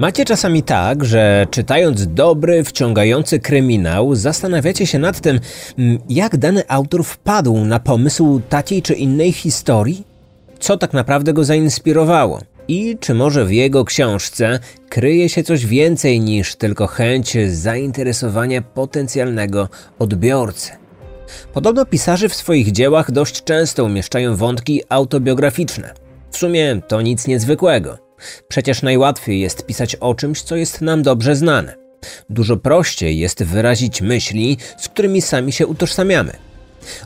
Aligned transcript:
Macie 0.00 0.24
czasami 0.24 0.62
tak, 0.62 1.04
że 1.04 1.46
czytając 1.50 2.06
dobry, 2.14 2.64
wciągający 2.64 3.40
kryminał, 3.40 4.14
zastanawiacie 4.14 4.86
się 4.86 4.98
nad 4.98 5.20
tym, 5.20 5.40
mm, 5.78 5.98
jak 6.08 6.36
dany 6.36 6.62
autor 6.68 7.04
wpadł 7.04 7.56
na 7.64 7.80
pomysł 7.80 8.40
takiej 8.48 8.82
czy 8.82 8.94
innej 8.94 9.32
historii? 9.32 10.04
Co 10.58 10.76
tak 10.76 10.92
naprawdę 10.92 11.32
go 11.32 11.44
zainspirowało? 11.44 12.40
I 12.68 12.96
czy 13.00 13.14
może 13.14 13.44
w 13.44 13.52
jego 13.52 13.84
książce 13.84 14.58
kryje 14.88 15.28
się 15.28 15.42
coś 15.42 15.66
więcej 15.66 16.20
niż 16.20 16.56
tylko 16.56 16.86
chęć 16.86 17.36
zainteresowania 17.48 18.62
potencjalnego 18.62 19.68
odbiorcy? 19.98 20.70
Podobno 21.52 21.86
pisarze 21.86 22.28
w 22.28 22.34
swoich 22.34 22.72
dziełach 22.72 23.10
dość 23.10 23.44
często 23.44 23.84
umieszczają 23.84 24.36
wątki 24.36 24.82
autobiograficzne. 24.88 25.94
W 26.30 26.36
sumie 26.36 26.80
to 26.88 27.00
nic 27.02 27.26
niezwykłego. 27.26 28.09
Przecież 28.48 28.82
najłatwiej 28.82 29.40
jest 29.40 29.66
pisać 29.66 29.96
o 29.96 30.14
czymś, 30.14 30.42
co 30.42 30.56
jest 30.56 30.80
nam 30.80 31.02
dobrze 31.02 31.36
znane. 31.36 31.74
Dużo 32.30 32.56
prościej 32.56 33.18
jest 33.18 33.42
wyrazić 33.42 34.02
myśli, 34.02 34.58
z 34.78 34.88
którymi 34.88 35.22
sami 35.22 35.52
się 35.52 35.66
utożsamiamy. 35.66 36.32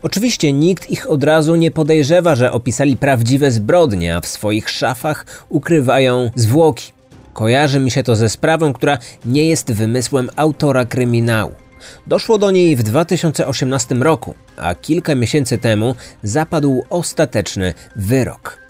Oczywiście 0.02 0.52
nikt 0.52 0.90
ich 0.90 1.10
od 1.10 1.24
razu 1.24 1.56
nie 1.56 1.70
podejrzewa, 1.70 2.34
że 2.34 2.52
opisali 2.52 2.96
prawdziwe 2.96 3.50
zbrodnie, 3.50 4.16
a 4.16 4.20
w 4.20 4.26
swoich 4.26 4.70
szafach 4.70 5.46
ukrywają 5.48 6.30
zwłoki. 6.34 6.92
Kojarzy 7.32 7.80
mi 7.80 7.90
się 7.90 8.02
to 8.02 8.16
ze 8.16 8.28
sprawą, 8.28 8.72
która 8.72 8.98
nie 9.24 9.48
jest 9.48 9.72
wymysłem 9.72 10.30
autora 10.36 10.84
kryminału. 10.84 11.52
Doszło 12.06 12.38
do 12.38 12.50
niej 12.50 12.76
w 12.76 12.82
2018 12.82 13.94
roku, 13.94 14.34
a 14.56 14.74
kilka 14.74 15.14
miesięcy 15.14 15.58
temu 15.58 15.94
zapadł 16.22 16.84
ostateczny 16.90 17.74
wyrok. 17.96 18.63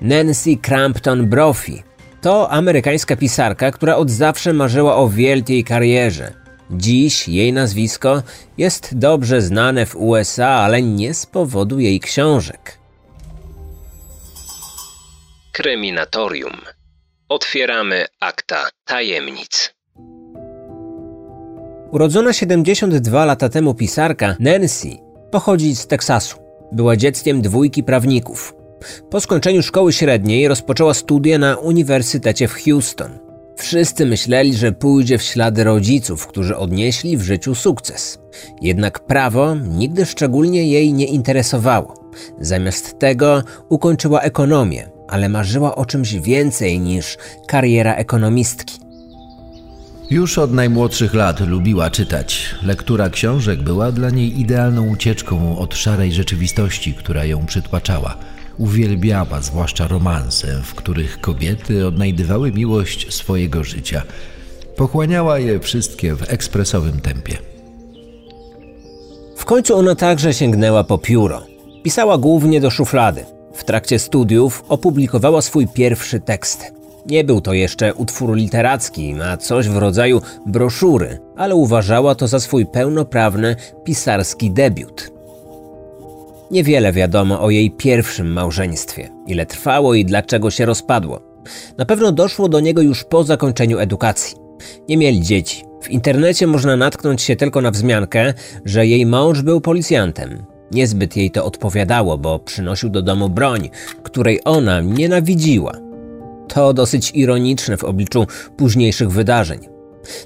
Nancy 0.00 0.56
Crampton 0.56 1.26
Brophy 1.26 1.82
to 2.20 2.50
amerykańska 2.50 3.16
pisarka, 3.16 3.70
która 3.70 3.96
od 3.96 4.10
zawsze 4.10 4.52
marzyła 4.52 4.96
o 4.96 5.08
wielkiej 5.08 5.64
karierze. 5.64 6.32
Dziś 6.70 7.28
jej 7.28 7.52
nazwisko 7.52 8.22
jest 8.58 8.98
dobrze 8.98 9.42
znane 9.42 9.86
w 9.86 9.96
USA, 9.96 10.48
ale 10.48 10.82
nie 10.82 11.14
z 11.14 11.26
powodu 11.26 11.78
jej 11.78 12.00
książek. 12.00 12.78
Kryminatorium. 15.52 16.56
Otwieramy 17.28 18.06
akta 18.20 18.68
tajemnic. 18.84 19.74
Urodzona 21.90 22.32
72 22.32 23.24
lata 23.24 23.48
temu 23.48 23.74
pisarka 23.74 24.36
Nancy 24.40 24.88
pochodzi 25.30 25.76
z 25.76 25.86
Teksasu. 25.86 26.38
Była 26.72 26.96
dzieckiem 26.96 27.42
dwójki 27.42 27.82
prawników. 27.82 28.57
Po 29.10 29.20
skończeniu 29.20 29.62
szkoły 29.62 29.92
średniej 29.92 30.48
rozpoczęła 30.48 30.94
studia 30.94 31.38
na 31.38 31.56
Uniwersytecie 31.56 32.48
w 32.48 32.54
Houston. 32.64 33.18
Wszyscy 33.56 34.06
myśleli, 34.06 34.54
że 34.54 34.72
pójdzie 34.72 35.18
w 35.18 35.22
ślady 35.22 35.64
rodziców, 35.64 36.26
którzy 36.26 36.56
odnieśli 36.56 37.16
w 37.16 37.22
życiu 37.22 37.54
sukces. 37.54 38.18
Jednak 38.62 39.00
prawo 39.00 39.54
nigdy 39.54 40.06
szczególnie 40.06 40.68
jej 40.68 40.92
nie 40.92 41.06
interesowało. 41.06 42.10
Zamiast 42.40 42.98
tego 42.98 43.42
ukończyła 43.68 44.20
ekonomię, 44.20 44.88
ale 45.08 45.28
marzyła 45.28 45.74
o 45.74 45.86
czymś 45.86 46.14
więcej 46.14 46.80
niż 46.80 47.18
kariera 47.46 47.94
ekonomistki. 47.94 48.78
Już 50.10 50.38
od 50.38 50.52
najmłodszych 50.52 51.14
lat 51.14 51.40
lubiła 51.40 51.90
czytać. 51.90 52.54
Lektura 52.62 53.10
książek 53.10 53.62
była 53.62 53.92
dla 53.92 54.10
niej 54.10 54.40
idealną 54.40 54.88
ucieczką 54.88 55.58
od 55.58 55.74
szarej 55.74 56.12
rzeczywistości, 56.12 56.94
która 56.94 57.24
ją 57.24 57.46
przytłaczała. 57.46 58.16
Uwielbiała 58.58 59.40
zwłaszcza 59.40 59.86
romanse, 59.86 60.62
w 60.64 60.74
których 60.74 61.20
kobiety 61.20 61.86
odnajdywały 61.86 62.52
miłość 62.52 63.14
swojego 63.14 63.64
życia. 63.64 64.02
Pochłaniała 64.76 65.38
je 65.38 65.60
wszystkie 65.60 66.14
w 66.14 66.32
ekspresowym 66.32 67.00
tempie. 67.00 67.38
W 69.36 69.44
końcu 69.44 69.76
ona 69.76 69.94
także 69.94 70.34
sięgnęła 70.34 70.84
po 70.84 70.98
pióro. 70.98 71.42
Pisała 71.82 72.18
głównie 72.18 72.60
do 72.60 72.70
szuflady. 72.70 73.24
W 73.54 73.64
trakcie 73.64 73.98
studiów 73.98 74.64
opublikowała 74.68 75.42
swój 75.42 75.68
pierwszy 75.68 76.20
tekst. 76.20 76.72
Nie 77.06 77.24
był 77.24 77.40
to 77.40 77.52
jeszcze 77.52 77.94
utwór 77.94 78.36
literacki, 78.36 79.14
a 79.22 79.36
coś 79.36 79.68
w 79.68 79.76
rodzaju 79.76 80.22
broszury, 80.46 81.18
ale 81.36 81.54
uważała 81.54 82.14
to 82.14 82.28
za 82.28 82.40
swój 82.40 82.66
pełnoprawny 82.66 83.56
pisarski 83.84 84.50
debiut. 84.50 85.17
Niewiele 86.50 86.92
wiadomo 86.92 87.40
o 87.40 87.50
jej 87.50 87.70
pierwszym 87.70 88.32
małżeństwie, 88.32 89.08
ile 89.26 89.46
trwało 89.46 89.94
i 89.94 90.04
dlaczego 90.04 90.50
się 90.50 90.66
rozpadło. 90.66 91.20
Na 91.78 91.84
pewno 91.84 92.12
doszło 92.12 92.48
do 92.48 92.60
niego 92.60 92.82
już 92.82 93.04
po 93.04 93.24
zakończeniu 93.24 93.78
edukacji. 93.78 94.36
Nie 94.88 94.96
mieli 94.96 95.20
dzieci. 95.20 95.64
W 95.82 95.90
internecie 95.90 96.46
można 96.46 96.76
natknąć 96.76 97.22
się 97.22 97.36
tylko 97.36 97.60
na 97.60 97.70
wzmiankę, 97.70 98.34
że 98.64 98.86
jej 98.86 99.06
mąż 99.06 99.42
był 99.42 99.60
policjantem. 99.60 100.44
Niezbyt 100.72 101.16
jej 101.16 101.30
to 101.30 101.44
odpowiadało, 101.44 102.18
bo 102.18 102.38
przynosił 102.38 102.90
do 102.90 103.02
domu 103.02 103.28
broń, 103.28 103.70
której 104.02 104.40
ona 104.44 104.80
nienawidziła. 104.80 105.72
To 106.48 106.72
dosyć 106.72 107.10
ironiczne 107.14 107.76
w 107.76 107.84
obliczu 107.84 108.26
późniejszych 108.56 109.10
wydarzeń. 109.10 109.60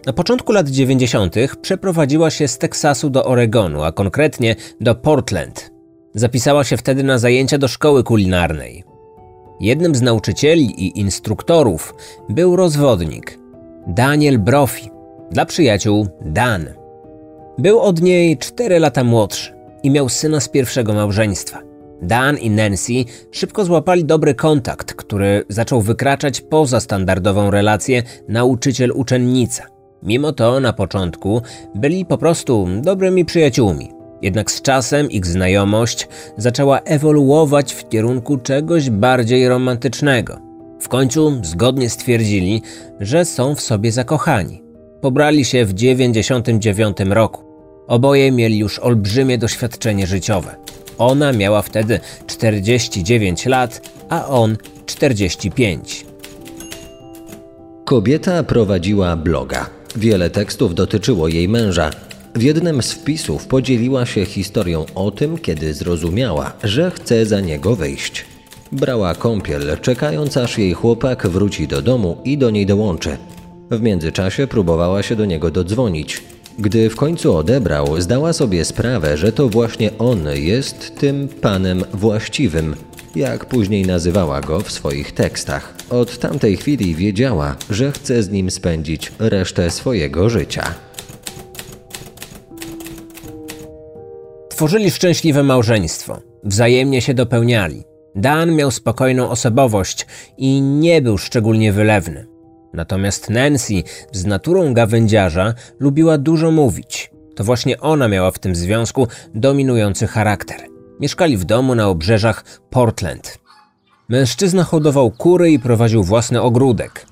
Na 0.06 0.12
początku 0.12 0.52
lat 0.52 0.68
90. 0.68 1.34
przeprowadziła 1.62 2.30
się 2.30 2.48
z 2.48 2.58
Teksasu 2.58 3.10
do 3.10 3.24
Oregonu, 3.24 3.82
a 3.82 3.92
konkretnie 3.92 4.56
do 4.80 4.94
Portland, 4.94 5.71
Zapisała 6.14 6.64
się 6.64 6.76
wtedy 6.76 7.02
na 7.02 7.18
zajęcia 7.18 7.58
do 7.58 7.68
szkoły 7.68 8.04
kulinarnej. 8.04 8.84
Jednym 9.60 9.94
z 9.94 10.02
nauczycieli 10.02 10.84
i 10.86 11.00
instruktorów 11.00 11.94
był 12.28 12.56
rozwodnik 12.56 13.38
Daniel 13.86 14.38
Brophy, 14.38 14.90
dla 15.30 15.46
przyjaciół 15.46 16.06
Dan. 16.20 16.66
Był 17.58 17.80
od 17.80 18.02
niej 18.02 18.38
4 18.38 18.78
lata 18.78 19.04
młodszy 19.04 19.54
i 19.82 19.90
miał 19.90 20.08
syna 20.08 20.40
z 20.40 20.48
pierwszego 20.48 20.92
małżeństwa. 20.92 21.58
Dan 22.02 22.38
i 22.38 22.50
Nancy 22.50 22.92
szybko 23.30 23.64
złapali 23.64 24.04
dobry 24.04 24.34
kontakt, 24.34 24.94
który 24.94 25.44
zaczął 25.48 25.80
wykraczać 25.80 26.40
poza 26.40 26.80
standardową 26.80 27.50
relację 27.50 28.02
nauczyciel-uczennica. 28.28 29.62
Mimo 30.02 30.32
to 30.32 30.60
na 30.60 30.72
początku 30.72 31.42
byli 31.74 32.06
po 32.06 32.18
prostu 32.18 32.68
dobrymi 32.82 33.24
przyjaciółmi. 33.24 34.01
Jednak 34.22 34.50
z 34.50 34.62
czasem 34.62 35.10
ich 35.10 35.26
znajomość 35.26 36.08
zaczęła 36.36 36.80
ewoluować 36.80 37.72
w 37.72 37.88
kierunku 37.88 38.38
czegoś 38.38 38.90
bardziej 38.90 39.48
romantycznego. 39.48 40.38
W 40.80 40.88
końcu 40.88 41.40
zgodnie 41.42 41.90
stwierdzili, 41.90 42.62
że 43.00 43.24
są 43.24 43.54
w 43.54 43.60
sobie 43.60 43.92
zakochani. 43.92 44.62
Pobrali 45.00 45.44
się 45.44 45.64
w 45.64 45.74
99 45.74 46.96
roku. 47.00 47.42
Oboje 47.86 48.32
mieli 48.32 48.58
już 48.58 48.78
olbrzymie 48.78 49.38
doświadczenie 49.38 50.06
życiowe. 50.06 50.56
Ona 50.98 51.32
miała 51.32 51.62
wtedy 51.62 52.00
49 52.26 53.46
lat, 53.46 53.90
a 54.08 54.26
on 54.26 54.56
45. 54.86 56.06
Kobieta 57.84 58.42
prowadziła 58.42 59.16
bloga. 59.16 59.70
Wiele 59.96 60.30
tekstów 60.30 60.74
dotyczyło 60.74 61.28
jej 61.28 61.48
męża, 61.48 61.90
w 62.34 62.42
jednym 62.42 62.82
z 62.82 62.92
wpisów 62.92 63.46
podzieliła 63.46 64.06
się 64.06 64.26
historią 64.26 64.84
o 64.94 65.10
tym, 65.10 65.38
kiedy 65.38 65.74
zrozumiała, 65.74 66.52
że 66.64 66.90
chce 66.90 67.26
za 67.26 67.40
niego 67.40 67.76
wyjść. 67.76 68.24
Brała 68.72 69.14
kąpiel, 69.14 69.78
czekając 69.82 70.36
aż 70.36 70.58
jej 70.58 70.72
chłopak 70.72 71.26
wróci 71.26 71.68
do 71.68 71.82
domu 71.82 72.16
i 72.24 72.38
do 72.38 72.50
niej 72.50 72.66
dołączy. 72.66 73.16
W 73.70 73.80
międzyczasie 73.80 74.46
próbowała 74.46 75.02
się 75.02 75.16
do 75.16 75.24
niego 75.24 75.50
dodzwonić. 75.50 76.22
Gdy 76.58 76.90
w 76.90 76.96
końcu 76.96 77.36
odebrał, 77.36 78.00
zdała 78.00 78.32
sobie 78.32 78.64
sprawę, 78.64 79.16
że 79.16 79.32
to 79.32 79.48
właśnie 79.48 79.90
on 79.98 80.26
jest 80.34 80.98
tym 80.98 81.28
panem 81.28 81.84
właściwym, 81.94 82.76
jak 83.16 83.46
później 83.46 83.86
nazywała 83.86 84.40
go 84.40 84.60
w 84.60 84.72
swoich 84.72 85.12
tekstach. 85.12 85.74
Od 85.90 86.18
tamtej 86.18 86.56
chwili 86.56 86.94
wiedziała, 86.94 87.56
że 87.70 87.92
chce 87.92 88.22
z 88.22 88.30
nim 88.30 88.50
spędzić 88.50 89.12
resztę 89.18 89.70
swojego 89.70 90.30
życia. 90.30 90.74
Tworzyli 94.62 94.90
szczęśliwe 94.90 95.42
małżeństwo, 95.42 96.20
wzajemnie 96.44 97.00
się 97.00 97.14
dopełniali. 97.14 97.84
Dan 98.14 98.54
miał 98.54 98.70
spokojną 98.70 99.30
osobowość 99.30 100.06
i 100.38 100.60
nie 100.60 101.02
był 101.02 101.18
szczególnie 101.18 101.72
wylewny. 101.72 102.26
Natomiast 102.72 103.30
Nancy 103.30 103.82
z 104.12 104.26
naturą 104.26 104.74
gawędziarza 104.74 105.54
lubiła 105.80 106.18
dużo 106.18 106.50
mówić. 106.50 107.10
To 107.36 107.44
właśnie 107.44 107.80
ona 107.80 108.08
miała 108.08 108.30
w 108.30 108.38
tym 108.38 108.54
związku 108.54 109.08
dominujący 109.34 110.06
charakter. 110.06 110.60
Mieszkali 111.00 111.36
w 111.36 111.44
domu 111.44 111.74
na 111.74 111.88
obrzeżach 111.88 112.44
Portland. 112.70 113.38
Mężczyzna 114.08 114.64
hodował 114.64 115.10
kury 115.10 115.50
i 115.50 115.58
prowadził 115.58 116.04
własny 116.04 116.42
ogródek. 116.42 117.06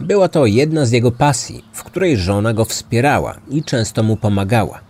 Była 0.00 0.28
to 0.28 0.46
jedna 0.46 0.84
z 0.84 0.90
jego 0.90 1.12
pasji, 1.12 1.64
w 1.72 1.84
której 1.84 2.16
żona 2.16 2.52
go 2.52 2.64
wspierała 2.64 3.40
i 3.50 3.62
często 3.62 4.02
mu 4.02 4.16
pomagała. 4.16 4.89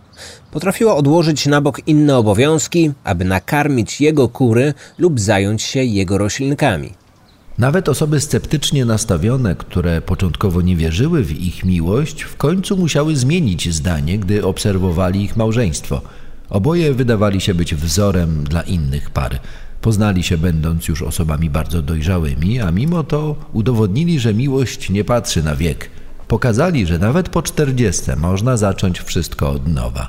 Potrafiła 0.50 0.96
odłożyć 0.96 1.46
na 1.46 1.60
bok 1.60 1.80
inne 1.86 2.16
obowiązki, 2.16 2.92
aby 3.04 3.24
nakarmić 3.24 4.00
jego 4.00 4.28
kury 4.28 4.74
lub 4.98 5.20
zająć 5.20 5.62
się 5.62 5.84
jego 5.84 6.18
roślinkami. 6.18 6.92
Nawet 7.58 7.88
osoby 7.88 8.20
sceptycznie 8.20 8.84
nastawione, 8.84 9.54
które 9.54 10.00
początkowo 10.00 10.62
nie 10.62 10.76
wierzyły 10.76 11.24
w 11.24 11.32
ich 11.40 11.64
miłość, 11.64 12.22
w 12.22 12.36
końcu 12.36 12.76
musiały 12.76 13.16
zmienić 13.16 13.74
zdanie, 13.74 14.18
gdy 14.18 14.44
obserwowali 14.44 15.24
ich 15.24 15.36
małżeństwo. 15.36 16.00
Oboje 16.50 16.94
wydawali 16.94 17.40
się 17.40 17.54
być 17.54 17.74
wzorem 17.74 18.44
dla 18.44 18.62
innych 18.62 19.10
par. 19.10 19.40
Poznali 19.80 20.22
się 20.22 20.38
będąc 20.38 20.88
już 20.88 21.02
osobami 21.02 21.50
bardzo 21.50 21.82
dojrzałymi, 21.82 22.60
a 22.60 22.70
mimo 22.70 23.04
to 23.04 23.36
udowodnili, 23.52 24.20
że 24.20 24.34
miłość 24.34 24.90
nie 24.90 25.04
patrzy 25.04 25.42
na 25.42 25.56
wiek. 25.56 25.90
Pokazali, 26.30 26.86
że 26.86 26.98
nawet 26.98 27.28
po 27.28 27.42
czterdziestce 27.42 28.16
można 28.16 28.56
zacząć 28.56 29.00
wszystko 29.00 29.50
od 29.50 29.68
nowa. 29.68 30.08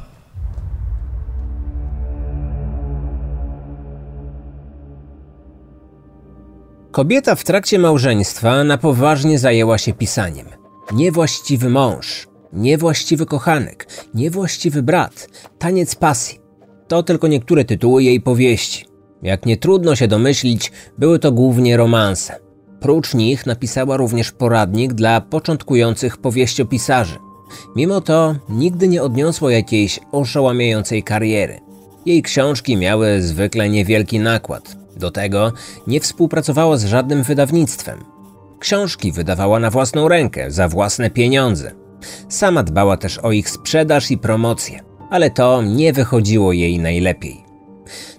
Kobieta 6.91 7.35
w 7.35 7.43
trakcie 7.43 7.79
małżeństwa 7.79 8.63
na 8.63 8.77
poważnie 8.77 9.39
zajęła 9.39 9.77
się 9.77 9.93
pisaniem. 9.93 10.47
Niewłaściwy 10.93 11.69
mąż, 11.69 12.27
niewłaściwy 12.53 13.25
kochanek, 13.25 13.87
niewłaściwy 14.13 14.83
brat, 14.83 15.27
taniec 15.59 15.95
pasji. 15.95 16.39
To 16.87 17.03
tylko 17.03 17.27
niektóre 17.27 17.65
tytuły 17.65 18.03
jej 18.03 18.21
powieści. 18.21 18.85
Jak 19.21 19.45
nie 19.45 19.57
trudno 19.57 19.95
się 19.95 20.07
domyślić, 20.07 20.71
były 20.97 21.19
to 21.19 21.31
głównie 21.31 21.77
romanse. 21.77 22.50
Prócz 22.81 23.13
nich 23.13 23.45
napisała 23.45 23.97
również 23.97 24.31
poradnik 24.31 24.93
dla 24.93 25.21
początkujących 25.21 26.17
powieściopisarzy. 26.17 27.19
Mimo 27.75 28.01
to 28.01 28.35
nigdy 28.49 28.87
nie 28.87 29.03
odniosła 29.03 29.51
jakiejś 29.51 29.99
oszałamiającej 30.11 31.03
kariery. 31.03 31.59
Jej 32.05 32.21
książki 32.21 32.77
miały 32.77 33.21
zwykle 33.21 33.69
niewielki 33.69 34.19
nakład. 34.19 34.75
Do 34.95 35.11
tego 35.11 35.53
nie 35.87 35.99
współpracowała 35.99 36.77
z 36.77 36.85
żadnym 36.85 37.23
wydawnictwem. 37.23 38.03
Książki 38.59 39.11
wydawała 39.11 39.59
na 39.59 39.69
własną 39.69 40.07
rękę, 40.07 40.51
za 40.51 40.67
własne 40.67 41.09
pieniądze. 41.09 41.71
Sama 42.29 42.63
dbała 42.63 42.97
też 42.97 43.17
o 43.17 43.31
ich 43.31 43.49
sprzedaż 43.49 44.11
i 44.11 44.17
promocję, 44.17 44.79
ale 45.09 45.29
to 45.29 45.61
nie 45.61 45.93
wychodziło 45.93 46.53
jej 46.53 46.79
najlepiej. 46.79 47.50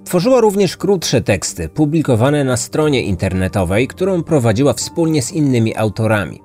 Tworzyła 0.04 0.40
również 0.40 0.76
krótsze 0.76 1.20
teksty 1.20 1.68
publikowane 1.68 2.44
na 2.44 2.56
stronie 2.56 3.02
internetowej, 3.02 3.88
którą 3.88 4.22
prowadziła 4.22 4.72
wspólnie 4.72 5.22
z 5.22 5.32
innymi 5.32 5.76
autorami. 5.76 6.40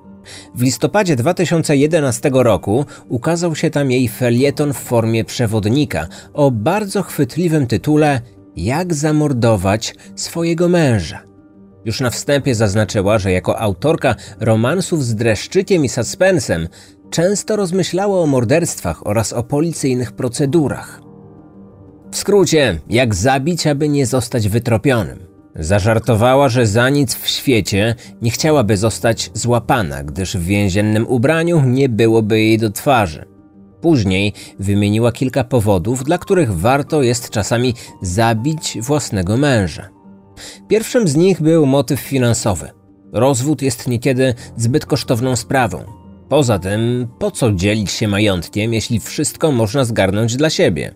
W 0.54 0.62
listopadzie 0.62 1.16
2011 1.16 2.30
roku 2.32 2.86
ukazał 3.08 3.54
się 3.54 3.70
tam 3.70 3.90
jej 3.90 4.08
felieton 4.08 4.72
w 4.72 4.78
formie 4.78 5.24
przewodnika 5.24 6.08
o 6.32 6.50
bardzo 6.50 7.02
chwytliwym 7.02 7.66
tytule 7.66 8.20
Jak 8.56 8.94
zamordować 8.94 9.94
swojego 10.16 10.68
męża. 10.68 11.22
Już 11.84 12.00
na 12.00 12.10
wstępie 12.10 12.54
zaznaczyła, 12.54 13.18
że 13.18 13.32
jako 13.32 13.58
autorka 13.58 14.14
romansów 14.40 15.04
z 15.04 15.14
dreszczykiem 15.14 15.84
i 15.84 15.88
suspensem 15.88 16.68
często 17.10 17.56
rozmyślała 17.56 18.20
o 18.20 18.26
morderstwach 18.26 19.06
oraz 19.06 19.32
o 19.32 19.42
policyjnych 19.42 20.12
procedurach. 20.12 21.07
W 22.10 22.16
skrócie, 22.16 22.80
jak 22.90 23.14
zabić, 23.14 23.66
aby 23.66 23.88
nie 23.88 24.06
zostać 24.06 24.48
wytropionym. 24.48 25.18
Zażartowała, 25.54 26.48
że 26.48 26.66
za 26.66 26.88
nic 26.88 27.14
w 27.14 27.28
świecie 27.28 27.94
nie 28.22 28.30
chciałaby 28.30 28.76
zostać 28.76 29.30
złapana, 29.34 30.04
gdyż 30.04 30.36
w 30.36 30.44
więziennym 30.44 31.06
ubraniu 31.08 31.62
nie 31.66 31.88
byłoby 31.88 32.40
jej 32.40 32.58
do 32.58 32.70
twarzy. 32.70 33.24
Później 33.80 34.32
wymieniła 34.58 35.12
kilka 35.12 35.44
powodów, 35.44 36.04
dla 36.04 36.18
których 36.18 36.54
warto 36.54 37.02
jest 37.02 37.30
czasami 37.30 37.74
zabić 38.02 38.78
własnego 38.80 39.36
męża. 39.36 39.88
Pierwszym 40.68 41.08
z 41.08 41.16
nich 41.16 41.42
był 41.42 41.66
motyw 41.66 42.00
finansowy. 42.00 42.70
Rozwód 43.12 43.62
jest 43.62 43.88
niekiedy 43.88 44.34
zbyt 44.56 44.86
kosztowną 44.86 45.36
sprawą. 45.36 45.84
Poza 46.28 46.58
tym, 46.58 47.08
po 47.18 47.30
co 47.30 47.52
dzielić 47.52 47.90
się 47.90 48.08
majątkiem, 48.08 48.72
jeśli 48.74 49.00
wszystko 49.00 49.52
można 49.52 49.84
zgarnąć 49.84 50.36
dla 50.36 50.50
siebie? 50.50 50.94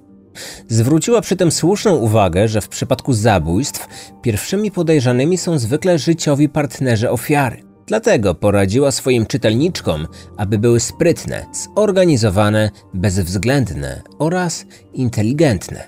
Zwróciła 0.69 1.21
przy 1.21 1.37
tym 1.37 1.53
słuszną 1.53 1.97
uwagę, 1.97 2.49
że 2.49 2.61
w 2.61 2.69
przypadku 2.69 3.13
zabójstw 3.13 3.89
pierwszymi 4.23 4.71
podejrzanymi 4.71 5.39
są 5.39 5.59
zwykle 5.59 5.99
życiowi 5.99 6.49
partnerzy 6.49 7.11
ofiary. 7.11 7.63
Dlatego 7.87 8.35
poradziła 8.35 8.91
swoim 8.93 9.27
czytelniczkom, 9.27 10.07
aby 10.37 10.59
były 10.59 10.81
sprytne, 10.81 11.47
zorganizowane, 11.77 12.71
bezwzględne 12.95 14.03
oraz 14.19 14.65
inteligentne. 14.95 15.87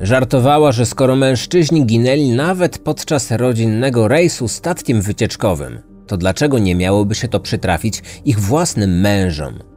Żartowała, 0.00 0.72
że 0.72 0.86
skoro 0.86 1.16
mężczyźni 1.16 1.86
ginęli 1.86 2.30
nawet 2.30 2.78
podczas 2.78 3.30
rodzinnego 3.30 4.08
rejsu 4.08 4.48
statkiem 4.48 5.02
wycieczkowym, 5.02 5.80
to 6.06 6.16
dlaczego 6.16 6.58
nie 6.58 6.74
miałoby 6.74 7.14
się 7.14 7.28
to 7.28 7.40
przytrafić 7.40 8.02
ich 8.24 8.40
własnym 8.40 9.00
mężom? 9.00 9.71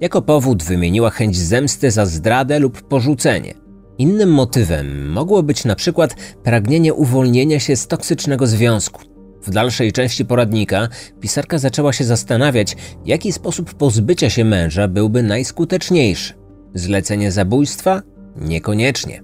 Jako 0.00 0.22
powód 0.22 0.62
wymieniła 0.62 1.10
chęć 1.10 1.36
zemsty 1.36 1.90
za 1.90 2.06
zdradę 2.06 2.58
lub 2.58 2.82
porzucenie. 2.82 3.54
Innym 3.98 4.32
motywem 4.32 5.12
mogło 5.12 5.42
być 5.42 5.64
na 5.64 5.76
przykład 5.76 6.14
pragnienie 6.42 6.94
uwolnienia 6.94 7.60
się 7.60 7.76
z 7.76 7.86
toksycznego 7.86 8.46
związku. 8.46 9.02
W 9.42 9.50
dalszej 9.50 9.92
części 9.92 10.24
poradnika 10.24 10.88
pisarka 11.20 11.58
zaczęła 11.58 11.92
się 11.92 12.04
zastanawiać, 12.04 12.76
jaki 13.06 13.32
sposób 13.32 13.74
pozbycia 13.74 14.30
się 14.30 14.44
męża 14.44 14.88
byłby 14.88 15.22
najskuteczniejszy. 15.22 16.34
Zlecenie 16.74 17.32
zabójstwa? 17.32 18.02
Niekoniecznie. 18.36 19.22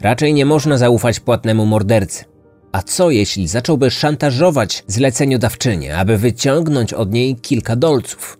Raczej 0.00 0.34
nie 0.34 0.46
można 0.46 0.78
zaufać 0.78 1.20
płatnemu 1.20 1.66
mordercy. 1.66 2.24
A 2.72 2.82
co 2.82 3.10
jeśli 3.10 3.48
zacząłby 3.48 3.90
szantażować 3.90 4.84
zleceniodawczynię, 4.86 5.96
aby 5.96 6.18
wyciągnąć 6.18 6.92
od 6.94 7.12
niej 7.12 7.36
kilka 7.36 7.76
dolców? 7.76 8.38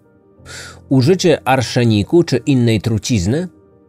Użycie 0.88 1.48
arszeniku 1.48 2.22
czy 2.22 2.36
innej 2.36 2.80
trucizny 2.80 3.48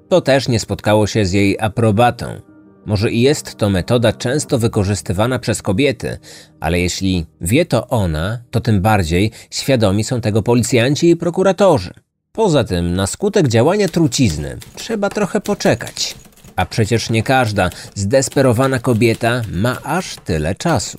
to 0.10 0.22
też 0.22 0.48
nie 0.48 0.60
spotkało 0.60 1.08
się 1.08 1.26
z 1.26 1.32
jej 1.32 1.60
aprobatą. 1.60 2.42
Może 2.86 3.12
i 3.12 3.22
jest 3.22 3.56
to 3.56 3.70
metoda 3.70 4.14
często 4.14 4.60
wykorzystywana 4.60 5.40
przez 5.40 5.62
kobiety, 5.62 6.18
ale 6.60 6.80
jeśli 6.80 7.26
wie 7.42 7.66
to 7.66 7.88
ona, 7.88 8.42
to 8.52 8.62
tym 8.62 8.82
bardziej 8.82 9.32
świadomi 9.52 10.04
są 10.04 10.22
tego 10.22 10.44
policjanci 10.44 11.10
i 11.10 11.16
prokuratorzy. 11.16 11.94
Poza 12.32 12.64
tym, 12.64 12.96
na 12.96 13.08
skutek 13.08 13.48
działania 13.48 13.88
trucizny 13.88 14.58
trzeba 14.76 15.10
trochę 15.10 15.42
poczekać. 15.42 16.16
A 16.56 16.66
przecież 16.66 17.10
nie 17.10 17.24
każda 17.24 17.70
zdesperowana 17.96 18.80
kobieta 18.80 19.42
ma 19.52 19.82
aż 19.84 20.16
tyle 20.16 20.56
czasu. 20.56 20.98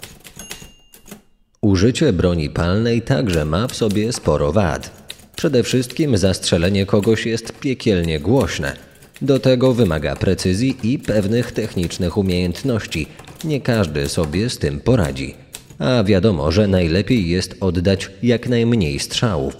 Użycie 1.62 2.12
broni 2.12 2.50
palnej 2.50 3.02
także 3.02 3.44
ma 3.44 3.68
w 3.68 3.76
sobie 3.76 4.12
sporo 4.12 4.52
wad. 4.52 4.99
Przede 5.40 5.62
wszystkim 5.62 6.16
zastrzelenie 6.16 6.86
kogoś 6.86 7.26
jest 7.26 7.52
piekielnie 7.52 8.20
głośne. 8.20 8.76
Do 9.22 9.38
tego 9.38 9.74
wymaga 9.74 10.16
precyzji 10.16 10.76
i 10.82 10.98
pewnych 10.98 11.52
technicznych 11.52 12.16
umiejętności. 12.16 13.06
Nie 13.44 13.60
każdy 13.60 14.08
sobie 14.08 14.50
z 14.50 14.58
tym 14.58 14.80
poradzi. 14.80 15.34
A 15.78 16.04
wiadomo, 16.04 16.52
że 16.52 16.68
najlepiej 16.68 17.28
jest 17.28 17.56
oddać 17.60 18.10
jak 18.22 18.48
najmniej 18.48 18.98
strzałów. 18.98 19.56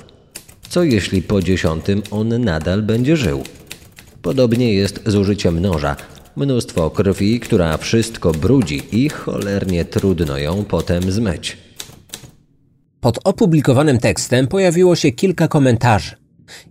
Co 0.68 0.82
jeśli 0.82 1.22
po 1.22 1.42
dziesiątym 1.42 2.02
on 2.10 2.44
nadal 2.44 2.82
będzie 2.82 3.16
żył? 3.16 3.42
Podobnie 4.22 4.74
jest 4.74 5.00
z 5.06 5.14
użyciem 5.14 5.60
noża. 5.60 5.96
Mnóstwo 6.36 6.90
krwi, 6.90 7.40
która 7.40 7.76
wszystko 7.76 8.32
brudzi 8.32 8.82
i 8.92 9.08
cholernie 9.08 9.84
trudno 9.84 10.38
ją 10.38 10.64
potem 10.64 11.12
zmyć. 11.12 11.69
Pod 13.00 13.18
opublikowanym 13.24 13.98
tekstem 13.98 14.46
pojawiło 14.46 14.96
się 14.96 15.12
kilka 15.12 15.48
komentarzy. 15.48 16.16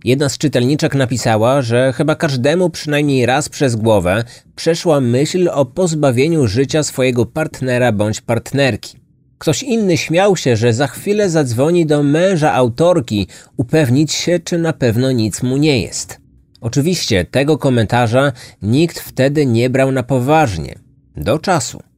Jedna 0.04 0.28
z 0.28 0.38
czytelniczek 0.38 0.94
napisała, 0.94 1.62
że 1.62 1.92
chyba 1.92 2.14
każdemu 2.14 2.70
przynajmniej 2.70 3.26
raz 3.26 3.48
przez 3.48 3.76
głowę 3.76 4.24
przeszła 4.56 5.00
myśl 5.00 5.50
o 5.52 5.64
pozbawieniu 5.64 6.46
życia 6.46 6.82
swojego 6.82 7.26
partnera 7.26 7.92
bądź 7.92 8.20
partnerki. 8.20 8.98
Ktoś 9.38 9.62
inny 9.62 9.96
śmiał 9.96 10.36
się, 10.36 10.56
że 10.56 10.72
za 10.72 10.86
chwilę 10.86 11.30
zadzwoni 11.30 11.86
do 11.86 12.02
męża 12.02 12.52
autorki 12.54 13.26
upewnić 13.56 14.12
się, 14.12 14.38
czy 14.38 14.58
na 14.58 14.72
pewno 14.72 15.12
nic 15.12 15.42
mu 15.42 15.56
nie 15.56 15.82
jest. 15.82 16.20
Oczywiście 16.60 17.24
tego 17.24 17.58
komentarza 17.58 18.32
nikt 18.62 18.98
wtedy 18.98 19.46
nie 19.46 19.70
brał 19.70 19.92
na 19.92 20.02
poważnie. 20.02 20.78
Do 21.16 21.38
czasu. 21.38 21.89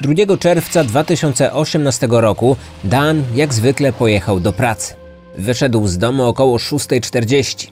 2 0.00 0.36
czerwca 0.36 0.84
2018 0.84 2.08
roku 2.10 2.56
Dan 2.84 3.22
jak 3.34 3.54
zwykle 3.54 3.92
pojechał 3.92 4.40
do 4.40 4.52
pracy. 4.52 4.94
Wyszedł 5.38 5.86
z 5.86 5.98
domu 5.98 6.24
około 6.24 6.56
6.40. 6.56 7.70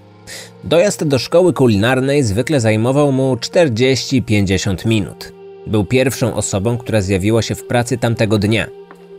Dojazd 0.65 1.05
do 1.05 1.19
szkoły 1.19 1.53
kulinarnej 1.53 2.23
zwykle 2.23 2.61
zajmował 2.61 3.13
mu 3.13 3.35
40-50 3.35 4.87
minut. 4.87 5.33
Był 5.67 5.85
pierwszą 5.85 6.35
osobą, 6.35 6.79
która 6.79 7.01
zjawiła 7.01 7.43
się 7.43 7.55
w 7.55 7.67
pracy 7.67 7.99
tamtego 7.99 8.39
dnia. 8.39 8.67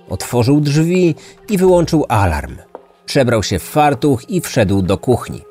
Otworzył 0.09 0.61
drzwi 0.61 1.15
i 1.49 1.57
wyłączył 1.57 2.05
alarm. 2.09 2.55
Przebrał 3.05 3.43
się 3.43 3.59
w 3.59 3.63
fartuch 3.63 4.29
i 4.29 4.41
wszedł 4.41 4.81
do 4.81 4.97
kuchni. 4.97 5.41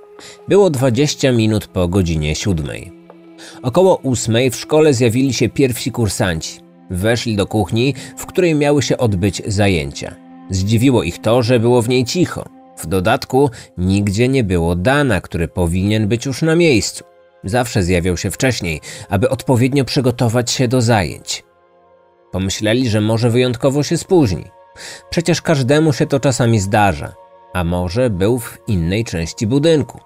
Było 0.49 0.71
20 0.71 1.33
minut 1.33 1.67
po 1.67 1.89
godzinie 1.89 2.35
siódmej. 2.35 2.93
Około 3.63 3.97
ósmej 3.97 4.51
w 4.51 4.57
szkole 4.57 4.95
zjawili 4.95 5.33
się 5.33 5.49
pierwsi 5.49 5.93
kursanci. 5.93 6.66
Weszli 6.91 7.37
do 7.37 7.47
kuchni, 7.47 7.95
w 8.17 8.27
której 8.27 8.55
miały 8.55 8.83
się 8.83 8.99
odbyć 8.99 9.43
zajęcia. 9.47 10.15
Zdziwiło 10.51 11.03
ich 11.03 11.19
to, 11.19 11.43
że 11.43 11.61
było 11.61 11.83
w 11.83 11.89
niej 11.89 12.05
cicho. 12.05 12.45
W 12.79 12.87
dodatku 12.87 13.51
nigdzie 13.79 14.29
nie 14.29 14.45
było 14.45 14.77
Dana, 14.77 15.21
który 15.21 15.49
powinien 15.49 16.09
być 16.09 16.27
już 16.27 16.43
na 16.43 16.57
miejscu. 16.57 17.05
Zawsze 17.45 17.83
zjawiał 17.83 18.17
się 18.17 18.31
wcześniej, 18.31 18.81
aby 19.09 19.29
odpowiednio 19.29 19.85
przygotować 19.85 20.51
się 20.51 20.69
do 20.69 20.83
zajęć. 20.83 21.45
Pomyśleli, 22.33 22.89
że 22.89 23.01
może 23.01 23.31
wyjątkowo 23.31 23.83
się 23.83 23.99
spóźni. 23.99 24.45
Przecież 25.11 25.43
każdemu 25.43 25.93
się 25.93 26.07
to 26.07 26.21
czasami 26.21 26.61
zdarza, 26.61 27.15
a 27.53 27.65
może 27.65 28.11
był 28.11 28.39
w 28.39 28.59
innej 28.67 29.05
części 29.05 29.47
budynku. 29.47 30.01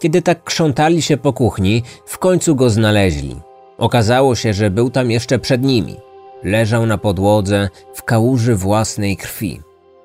Kiedy 0.00 0.22
tak 0.22 0.44
krzątali 0.44 1.02
się 1.02 1.16
po 1.16 1.32
kuchni, 1.32 1.82
w 2.06 2.18
końcu 2.18 2.56
go 2.56 2.70
znaleźli. 2.70 3.47
Okazało 3.78 4.34
się, 4.34 4.54
że 4.54 4.70
był 4.70 4.90
tam 4.90 5.10
jeszcze 5.10 5.38
przed 5.38 5.62
nimi. 5.62 5.96
Leżał 6.42 6.86
na 6.86 6.98
podłodze 6.98 7.68
w 7.94 8.02
kałuży 8.02 8.54
własnej 8.54 9.16
krwi 9.16 9.60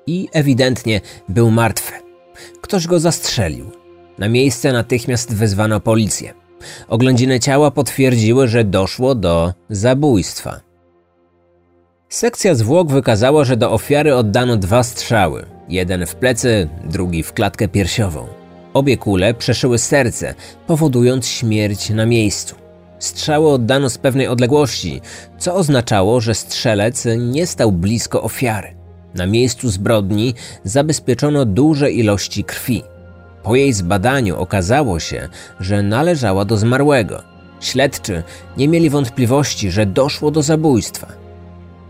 i 0.06 0.28
ewidentnie 0.32 1.00
był 1.28 1.50
martwy. 1.50 1.92
Ktoś 2.60 2.86
go 2.86 3.00
zastrzelił. 3.00 3.70
Na 4.18 4.28
miejsce 4.28 4.72
natychmiast 4.72 5.34
wezwano 5.34 5.80
policję. 5.80 6.34
Oględziny 6.88 7.40
ciała 7.40 7.70
potwierdziły, 7.70 8.48
że 8.48 8.64
doszło 8.64 9.14
do 9.14 9.52
zabójstwa. 9.70 10.60
Sekcja 12.08 12.54
zwłok 12.54 12.90
wykazała, 12.90 13.44
że 13.44 13.56
do 13.56 13.72
ofiary 13.72 14.16
oddano 14.16 14.56
dwa 14.56 14.82
strzały. 14.82 15.46
Jeden 15.68 16.06
w 16.06 16.14
plecy, 16.14 16.68
drugi 16.84 17.22
w 17.22 17.32
klatkę 17.32 17.68
piersiową. 17.68 18.26
Obie 18.74 18.96
kule 18.96 19.34
przeszyły 19.34 19.78
serce, 19.78 20.34
powodując 20.66 21.28
śmierć 21.28 21.90
na 21.90 22.06
miejscu. 22.06 22.63
Strzały 22.98 23.50
oddano 23.50 23.90
z 23.90 23.98
pewnej 23.98 24.28
odległości, 24.28 25.00
co 25.38 25.54
oznaczało, 25.54 26.20
że 26.20 26.34
strzelec 26.34 27.06
nie 27.18 27.46
stał 27.46 27.72
blisko 27.72 28.22
ofiary. 28.22 28.74
Na 29.14 29.26
miejscu 29.26 29.70
zbrodni 29.70 30.34
zabezpieczono 30.64 31.44
duże 31.44 31.90
ilości 31.90 32.44
krwi. 32.44 32.82
Po 33.42 33.56
jej 33.56 33.72
zbadaniu 33.72 34.36
okazało 34.36 35.00
się, 35.00 35.28
że 35.60 35.82
należała 35.82 36.44
do 36.44 36.56
zmarłego. 36.56 37.22
Śledczy 37.60 38.22
nie 38.56 38.68
mieli 38.68 38.90
wątpliwości, 38.90 39.70
że 39.70 39.86
doszło 39.86 40.30
do 40.30 40.42
zabójstwa. 40.42 41.06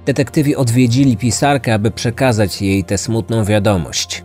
Detektywi 0.07 0.57
odwiedzili 0.57 1.17
pisarkę, 1.17 1.75
aby 1.75 1.91
przekazać 1.91 2.63
jej 2.63 2.85
tę 2.85 2.99
smutną 2.99 3.45
wiadomość. 3.45 4.25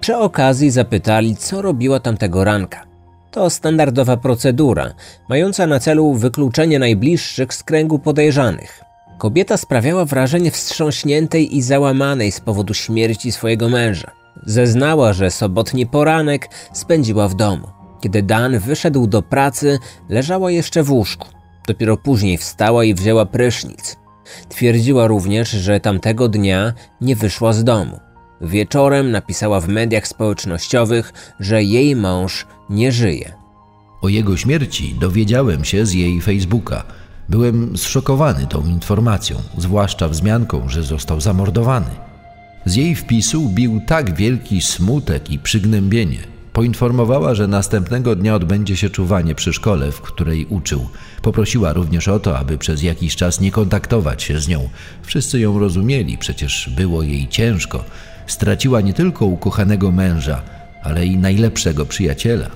Przy 0.00 0.16
okazji 0.16 0.70
zapytali, 0.70 1.36
co 1.36 1.62
robiła 1.62 2.00
tamtego 2.00 2.44
ranka. 2.44 2.93
To 3.34 3.50
standardowa 3.50 4.16
procedura, 4.16 4.94
mająca 5.28 5.66
na 5.66 5.80
celu 5.80 6.14
wykluczenie 6.14 6.78
najbliższych 6.78 7.54
z 7.54 7.62
kręgu 7.62 7.98
podejrzanych. 7.98 8.80
Kobieta 9.18 9.56
sprawiała 9.56 10.04
wrażenie 10.04 10.50
wstrząśniętej 10.50 11.56
i 11.56 11.62
załamanej 11.62 12.32
z 12.32 12.40
powodu 12.40 12.74
śmierci 12.74 13.32
swojego 13.32 13.68
męża. 13.68 14.10
Zeznała, 14.46 15.12
że 15.12 15.30
sobotni 15.30 15.86
poranek 15.86 16.48
spędziła 16.72 17.28
w 17.28 17.34
domu. 17.34 17.68
Kiedy 18.00 18.22
Dan 18.22 18.58
wyszedł 18.58 19.06
do 19.06 19.22
pracy, 19.22 19.78
leżała 20.08 20.50
jeszcze 20.50 20.82
w 20.82 20.90
łóżku. 20.90 21.28
Dopiero 21.66 21.96
później 21.96 22.38
wstała 22.38 22.84
i 22.84 22.94
wzięła 22.94 23.26
prysznic. 23.26 23.96
Twierdziła 24.48 25.06
również, 25.06 25.50
że 25.50 25.80
tamtego 25.80 26.28
dnia 26.28 26.72
nie 27.00 27.16
wyszła 27.16 27.52
z 27.52 27.64
domu. 27.64 28.03
Wieczorem 28.40 29.10
napisała 29.10 29.60
w 29.60 29.68
mediach 29.68 30.08
społecznościowych, 30.08 31.12
że 31.40 31.62
jej 31.62 31.96
mąż 31.96 32.46
nie 32.70 32.92
żyje. 32.92 33.32
O 34.02 34.08
jego 34.08 34.36
śmierci 34.36 34.94
dowiedziałem 35.00 35.64
się 35.64 35.86
z 35.86 35.92
jej 35.92 36.20
Facebooka. 36.20 36.84
Byłem 37.28 37.76
zszokowany 37.76 38.46
tą 38.46 38.66
informacją, 38.66 39.36
zwłaszcza 39.58 40.08
wzmianką, 40.08 40.68
że 40.68 40.82
został 40.82 41.20
zamordowany. 41.20 41.90
Z 42.66 42.74
jej 42.74 42.94
wpisu 42.94 43.48
bił 43.48 43.80
tak 43.86 44.14
wielki 44.14 44.62
smutek 44.62 45.30
i 45.30 45.38
przygnębienie. 45.38 46.18
Poinformowała, 46.52 47.34
że 47.34 47.48
następnego 47.48 48.16
dnia 48.16 48.34
odbędzie 48.34 48.76
się 48.76 48.90
czuwanie 48.90 49.34
przy 49.34 49.52
szkole, 49.52 49.92
w 49.92 50.00
której 50.00 50.46
uczył. 50.46 50.88
Poprosiła 51.22 51.72
również 51.72 52.08
o 52.08 52.20
to, 52.20 52.38
aby 52.38 52.58
przez 52.58 52.82
jakiś 52.82 53.16
czas 53.16 53.40
nie 53.40 53.50
kontaktować 53.50 54.22
się 54.22 54.40
z 54.40 54.48
nią. 54.48 54.68
Wszyscy 55.02 55.40
ją 55.40 55.58
rozumieli, 55.58 56.18
przecież 56.18 56.70
było 56.76 57.02
jej 57.02 57.28
ciężko. 57.28 57.84
Straciła 58.26 58.80
nie 58.80 58.92
tylko 58.92 59.26
ukochanego 59.26 59.92
męża, 59.92 60.42
ale 60.82 61.06
i 61.06 61.16
najlepszego 61.16 61.86
przyjaciela. 61.86 62.50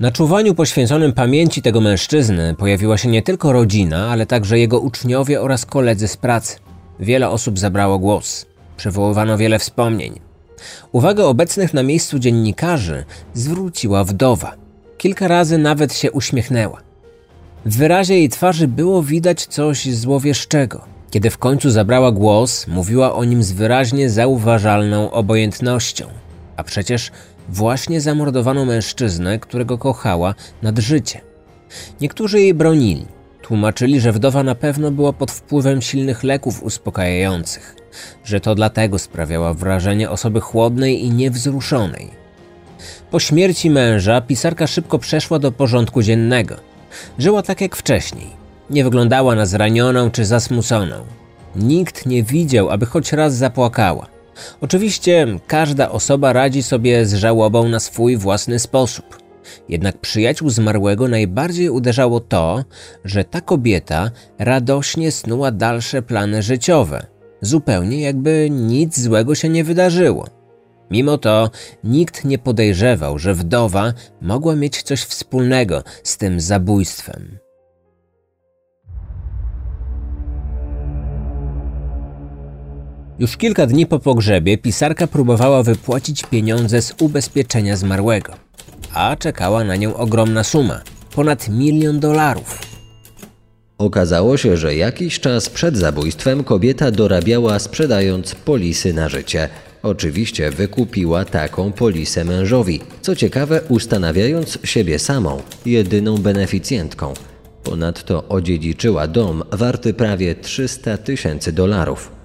Na 0.00 0.10
czuwaniu 0.12 0.54
poświęconym 0.54 1.12
pamięci 1.12 1.62
tego 1.62 1.80
mężczyzny 1.80 2.54
pojawiła 2.58 2.98
się 2.98 3.08
nie 3.08 3.22
tylko 3.22 3.52
rodzina, 3.52 4.08
ale 4.08 4.26
także 4.26 4.58
jego 4.58 4.80
uczniowie 4.80 5.40
oraz 5.40 5.66
koledzy 5.66 6.08
z 6.08 6.16
pracy. 6.16 6.56
Wiele 7.00 7.28
osób 7.30 7.58
zabrało 7.58 7.98
głos. 7.98 8.46
Przywoływano 8.76 9.38
wiele 9.38 9.58
wspomnień. 9.58 10.20
Uwagę 10.92 11.24
obecnych 11.24 11.74
na 11.74 11.82
miejscu 11.82 12.18
dziennikarzy 12.18 13.04
zwróciła 13.34 14.04
wdowa. 14.04 14.54
Kilka 14.98 15.28
razy 15.28 15.58
nawet 15.58 15.94
się 15.94 16.12
uśmiechnęła. 16.12 16.80
W 17.66 17.76
wyrazie 17.76 18.14
jej 18.14 18.28
twarzy 18.28 18.68
było 18.68 19.02
widać 19.02 19.46
coś 19.46 19.94
złowieszczego. 19.94 20.95
Kiedy 21.10 21.30
w 21.30 21.38
końcu 21.38 21.70
zabrała 21.70 22.12
głos, 22.12 22.66
mówiła 22.66 23.14
o 23.14 23.24
nim 23.24 23.42
z 23.42 23.52
wyraźnie 23.52 24.10
zauważalną 24.10 25.10
obojętnością. 25.10 26.06
A 26.56 26.64
przecież 26.64 27.10
właśnie 27.48 28.00
zamordowano 28.00 28.64
mężczyznę, 28.64 29.38
którego 29.38 29.78
kochała 29.78 30.34
nad 30.62 30.78
życie. 30.78 31.20
Niektórzy 32.00 32.40
jej 32.40 32.54
bronili. 32.54 33.06
Tłumaczyli, 33.42 34.00
że 34.00 34.12
wdowa 34.12 34.42
na 34.42 34.54
pewno 34.54 34.90
była 34.90 35.12
pod 35.12 35.30
wpływem 35.30 35.82
silnych 35.82 36.24
leków 36.24 36.62
uspokajających, 36.62 37.76
że 38.24 38.40
to 38.40 38.54
dlatego 38.54 38.98
sprawiała 38.98 39.54
wrażenie 39.54 40.10
osoby 40.10 40.40
chłodnej 40.40 41.04
i 41.04 41.10
niewzruszonej. 41.10 42.10
Po 43.10 43.20
śmierci 43.20 43.70
męża 43.70 44.20
pisarka 44.20 44.66
szybko 44.66 44.98
przeszła 44.98 45.38
do 45.38 45.52
porządku 45.52 46.02
dziennego. 46.02 46.56
Żyła 47.18 47.42
tak 47.42 47.60
jak 47.60 47.76
wcześniej. 47.76 48.45
Nie 48.70 48.84
wyglądała 48.84 49.34
na 49.34 49.46
zranioną 49.46 50.10
czy 50.10 50.24
zasmuconą. 50.24 50.96
Nikt 51.56 52.06
nie 52.06 52.22
widział, 52.22 52.70
aby 52.70 52.86
choć 52.86 53.12
raz 53.12 53.34
zapłakała. 53.34 54.06
Oczywiście 54.60 55.26
każda 55.46 55.90
osoba 55.90 56.32
radzi 56.32 56.62
sobie 56.62 57.06
z 57.06 57.14
żałobą 57.14 57.68
na 57.68 57.80
swój 57.80 58.16
własny 58.16 58.58
sposób. 58.58 59.18
Jednak 59.68 59.98
przyjaciół 59.98 60.50
zmarłego 60.50 61.08
najbardziej 61.08 61.70
uderzało 61.70 62.20
to, 62.20 62.64
że 63.04 63.24
ta 63.24 63.40
kobieta 63.40 64.10
radośnie 64.38 65.12
snuła 65.12 65.50
dalsze 65.50 66.02
plany 66.02 66.42
życiowe, 66.42 67.06
zupełnie 67.40 68.00
jakby 68.00 68.48
nic 68.50 69.00
złego 69.00 69.34
się 69.34 69.48
nie 69.48 69.64
wydarzyło. 69.64 70.26
Mimo 70.90 71.18
to 71.18 71.50
nikt 71.84 72.24
nie 72.24 72.38
podejrzewał, 72.38 73.18
że 73.18 73.34
wdowa 73.34 73.92
mogła 74.20 74.56
mieć 74.56 74.82
coś 74.82 75.00
wspólnego 75.00 75.82
z 76.02 76.16
tym 76.16 76.40
zabójstwem. 76.40 77.38
Już 83.18 83.36
kilka 83.36 83.66
dni 83.66 83.86
po 83.86 83.98
pogrzebie 83.98 84.58
pisarka 84.58 85.06
próbowała 85.06 85.62
wypłacić 85.62 86.22
pieniądze 86.22 86.82
z 86.82 86.94
ubezpieczenia 87.00 87.76
zmarłego, 87.76 88.32
a 88.94 89.16
czekała 89.16 89.64
na 89.64 89.76
nią 89.76 89.96
ogromna 89.96 90.44
suma 90.44 90.80
ponad 91.14 91.48
milion 91.48 92.00
dolarów. 92.00 92.58
Okazało 93.78 94.36
się, 94.36 94.56
że 94.56 94.76
jakiś 94.76 95.20
czas 95.20 95.48
przed 95.48 95.76
zabójstwem 95.76 96.44
kobieta 96.44 96.90
dorabiała 96.90 97.58
sprzedając 97.58 98.34
polisy 98.34 98.92
na 98.92 99.08
życie. 99.08 99.48
Oczywiście 99.82 100.50
wykupiła 100.50 101.24
taką 101.24 101.72
polisę 101.72 102.24
mężowi. 102.24 102.80
Co 103.02 103.16
ciekawe, 103.16 103.60
ustanawiając 103.68 104.58
siebie 104.64 104.98
samą, 104.98 105.42
jedyną 105.66 106.18
beneficjentką. 106.18 107.14
Ponadto 107.62 108.28
odziedziczyła 108.28 109.06
dom 109.06 109.42
warty 109.52 109.94
prawie 109.94 110.34
300 110.34 110.98
tysięcy 110.98 111.52
dolarów. 111.52 112.15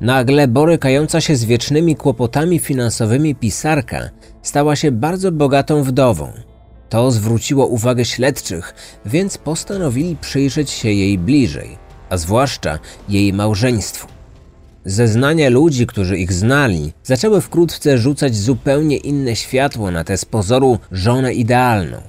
Nagle 0.00 0.48
borykająca 0.48 1.20
się 1.20 1.36
z 1.36 1.44
wiecznymi 1.44 1.96
kłopotami 1.96 2.58
finansowymi 2.58 3.34
pisarka 3.34 4.10
stała 4.42 4.76
się 4.76 4.92
bardzo 4.92 5.32
bogatą 5.32 5.82
wdową. 5.82 6.32
To 6.88 7.10
zwróciło 7.10 7.66
uwagę 7.66 8.04
śledczych, 8.04 8.74
więc 9.06 9.38
postanowili 9.38 10.16
przyjrzeć 10.16 10.70
się 10.70 10.90
jej 10.92 11.18
bliżej, 11.18 11.78
a 12.10 12.16
zwłaszcza 12.16 12.78
jej 13.08 13.32
małżeństwu. 13.32 14.06
Zeznania 14.84 15.48
ludzi, 15.50 15.86
którzy 15.86 16.16
ich 16.18 16.32
znali, 16.32 16.92
zaczęły 17.04 17.40
wkrótce 17.40 17.98
rzucać 17.98 18.36
zupełnie 18.36 18.96
inne 18.96 19.36
światło 19.36 19.90
na 19.90 20.04
tę 20.04 20.16
z 20.16 20.24
pozoru 20.24 20.78
żonę 20.92 21.34
idealną. 21.34 22.00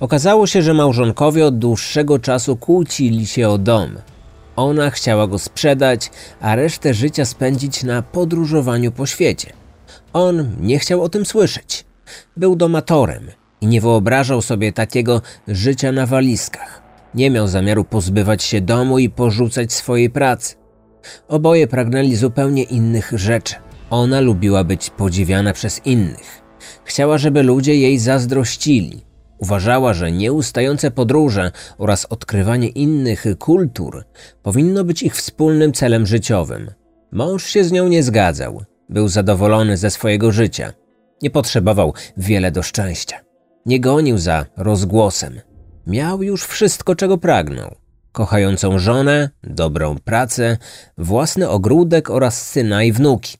Okazało 0.00 0.46
się, 0.46 0.62
że 0.62 0.74
małżonkowie 0.74 1.46
od 1.46 1.58
dłuższego 1.58 2.18
czasu 2.18 2.56
kłócili 2.56 3.26
się 3.26 3.48
o 3.48 3.58
dom– 3.58 3.90
ona 4.60 4.90
chciała 4.90 5.26
go 5.26 5.38
sprzedać, 5.38 6.10
a 6.40 6.54
resztę 6.54 6.94
życia 6.94 7.24
spędzić 7.24 7.82
na 7.82 8.02
podróżowaniu 8.02 8.92
po 8.92 9.06
świecie. 9.06 9.52
On 10.12 10.56
nie 10.60 10.78
chciał 10.78 11.02
o 11.02 11.08
tym 11.08 11.26
słyszeć. 11.26 11.84
Był 12.36 12.56
domatorem 12.56 13.26
i 13.60 13.66
nie 13.66 13.80
wyobrażał 13.80 14.42
sobie 14.42 14.72
takiego 14.72 15.22
życia 15.48 15.92
na 15.92 16.06
walizkach. 16.06 16.82
Nie 17.14 17.30
miał 17.30 17.48
zamiaru 17.48 17.84
pozbywać 17.84 18.42
się 18.42 18.60
domu 18.60 18.98
i 18.98 19.10
porzucać 19.10 19.72
swojej 19.72 20.10
pracy. 20.10 20.54
Oboje 21.28 21.66
pragnęli 21.66 22.16
zupełnie 22.16 22.62
innych 22.62 23.12
rzeczy. 23.14 23.54
Ona 23.90 24.20
lubiła 24.20 24.64
być 24.64 24.90
podziwiana 24.90 25.52
przez 25.52 25.86
innych. 25.86 26.42
Chciała, 26.84 27.18
żeby 27.18 27.42
ludzie 27.42 27.76
jej 27.76 27.98
zazdrościli. 27.98 29.09
Uważała, 29.40 29.94
że 29.94 30.12
nieustające 30.12 30.90
podróże 30.90 31.52
oraz 31.78 32.04
odkrywanie 32.04 32.68
innych 32.68 33.24
kultur 33.38 34.04
powinno 34.42 34.84
być 34.84 35.02
ich 35.02 35.16
wspólnym 35.16 35.72
celem 35.72 36.06
życiowym. 36.06 36.70
Mąż 37.12 37.46
się 37.46 37.64
z 37.64 37.72
nią 37.72 37.88
nie 37.88 38.02
zgadzał. 38.02 38.62
Był 38.88 39.08
zadowolony 39.08 39.76
ze 39.76 39.90
swojego 39.90 40.32
życia. 40.32 40.72
Nie 41.22 41.30
potrzebował 41.30 41.94
wiele 42.16 42.50
do 42.50 42.62
szczęścia. 42.62 43.20
Nie 43.66 43.80
gonił 43.80 44.18
za 44.18 44.46
rozgłosem. 44.56 45.40
Miał 45.86 46.22
już 46.22 46.44
wszystko, 46.44 46.94
czego 46.94 47.18
pragnął. 47.18 47.74
Kochającą 48.12 48.78
żonę, 48.78 49.30
dobrą 49.42 49.98
pracę, 50.04 50.58
własny 50.98 51.48
ogródek 51.48 52.10
oraz 52.10 52.48
syna 52.48 52.82
i 52.82 52.92
wnuki. 52.92 53.36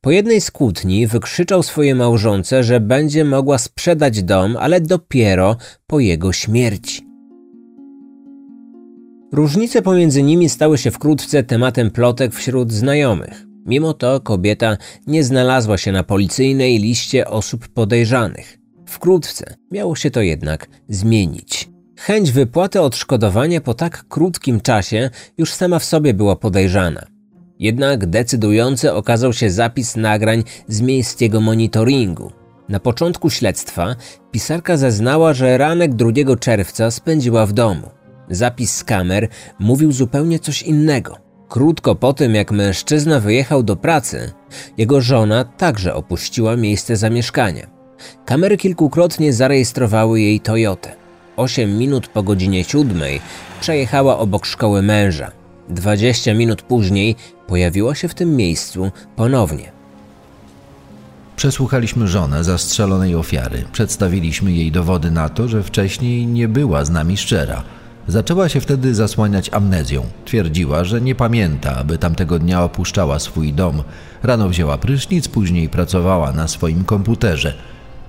Po 0.00 0.10
jednej 0.10 0.40
z 0.40 0.50
kłótni 0.50 1.06
wykrzyczał 1.06 1.62
swojej 1.62 1.94
małżonce, 1.94 2.64
że 2.64 2.80
będzie 2.80 3.24
mogła 3.24 3.58
sprzedać 3.58 4.22
dom, 4.22 4.56
ale 4.56 4.80
dopiero 4.80 5.56
po 5.86 6.00
jego 6.00 6.32
śmierci. 6.32 7.06
Różnice 9.32 9.82
pomiędzy 9.82 10.22
nimi 10.22 10.48
stały 10.48 10.78
się 10.78 10.90
wkrótce 10.90 11.42
tematem 11.42 11.90
plotek 11.90 12.34
wśród 12.34 12.72
znajomych. 12.72 13.46
Mimo 13.66 13.94
to 13.94 14.20
kobieta 14.20 14.76
nie 15.06 15.24
znalazła 15.24 15.78
się 15.78 15.92
na 15.92 16.02
policyjnej 16.02 16.78
liście 16.78 17.26
osób 17.26 17.68
podejrzanych. 17.68 18.58
Wkrótce 18.86 19.54
miało 19.70 19.96
się 19.96 20.10
to 20.10 20.20
jednak 20.20 20.66
zmienić. 20.88 21.68
Chęć 21.98 22.32
wypłaty 22.32 22.80
odszkodowania 22.80 23.60
po 23.60 23.74
tak 23.74 24.04
krótkim 24.08 24.60
czasie 24.60 25.10
już 25.38 25.52
sama 25.52 25.78
w 25.78 25.84
sobie 25.84 26.14
była 26.14 26.36
podejrzana. 26.36 27.13
Jednak 27.58 28.06
decydujący 28.06 28.92
okazał 28.92 29.32
się 29.32 29.50
zapis 29.50 29.96
nagrań 29.96 30.44
z 30.68 30.80
miejskiego 30.80 31.40
monitoringu. 31.40 32.32
Na 32.68 32.80
początku 32.80 33.30
śledztwa 33.30 33.96
pisarka 34.30 34.76
zeznała, 34.76 35.34
że 35.34 35.58
ranek 35.58 35.94
2 35.94 36.36
czerwca 36.40 36.90
spędziła 36.90 37.46
w 37.46 37.52
domu. 37.52 37.90
Zapis 38.30 38.76
z 38.76 38.84
kamer 38.84 39.28
mówił 39.58 39.92
zupełnie 39.92 40.38
coś 40.38 40.62
innego. 40.62 41.16
Krótko 41.48 41.94
po 41.94 42.12
tym, 42.12 42.34
jak 42.34 42.52
mężczyzna 42.52 43.20
wyjechał 43.20 43.62
do 43.62 43.76
pracy, 43.76 44.32
jego 44.78 45.00
żona 45.00 45.44
także 45.44 45.94
opuściła 45.94 46.56
miejsce 46.56 46.96
zamieszkania. 46.96 47.66
Kamery 48.24 48.56
kilkukrotnie 48.56 49.32
zarejestrowały 49.32 50.20
jej 50.20 50.40
Toyotę. 50.40 50.92
Osiem 51.36 51.78
minut 51.78 52.08
po 52.08 52.22
godzinie 52.22 52.64
siódmej 52.64 53.20
przejechała 53.60 54.18
obok 54.18 54.46
szkoły 54.46 54.82
męża. 54.82 55.32
Dwadzieścia 55.68 56.34
minut 56.34 56.62
później 56.62 57.16
pojawiła 57.46 57.94
się 57.94 58.08
w 58.08 58.14
tym 58.14 58.36
miejscu 58.36 58.90
ponownie. 59.16 59.72
Przesłuchaliśmy 61.36 62.08
żonę 62.08 62.44
zastrzelonej 62.44 63.14
ofiary. 63.14 63.64
Przedstawiliśmy 63.72 64.52
jej 64.52 64.72
dowody 64.72 65.10
na 65.10 65.28
to, 65.28 65.48
że 65.48 65.62
wcześniej 65.62 66.26
nie 66.26 66.48
była 66.48 66.84
z 66.84 66.90
nami 66.90 67.16
szczera. 67.16 67.62
Zaczęła 68.08 68.48
się 68.48 68.60
wtedy 68.60 68.94
zasłaniać 68.94 69.50
amnezją. 69.52 70.02
Twierdziła, 70.24 70.84
że 70.84 71.00
nie 71.00 71.14
pamięta, 71.14 71.76
aby 71.76 71.98
tamtego 71.98 72.38
dnia 72.38 72.62
opuszczała 72.62 73.18
swój 73.18 73.52
dom. 73.52 73.82
Rano 74.22 74.48
wzięła 74.48 74.78
prysznic, 74.78 75.28
później 75.28 75.68
pracowała 75.68 76.32
na 76.32 76.48
swoim 76.48 76.84
komputerze. 76.84 77.54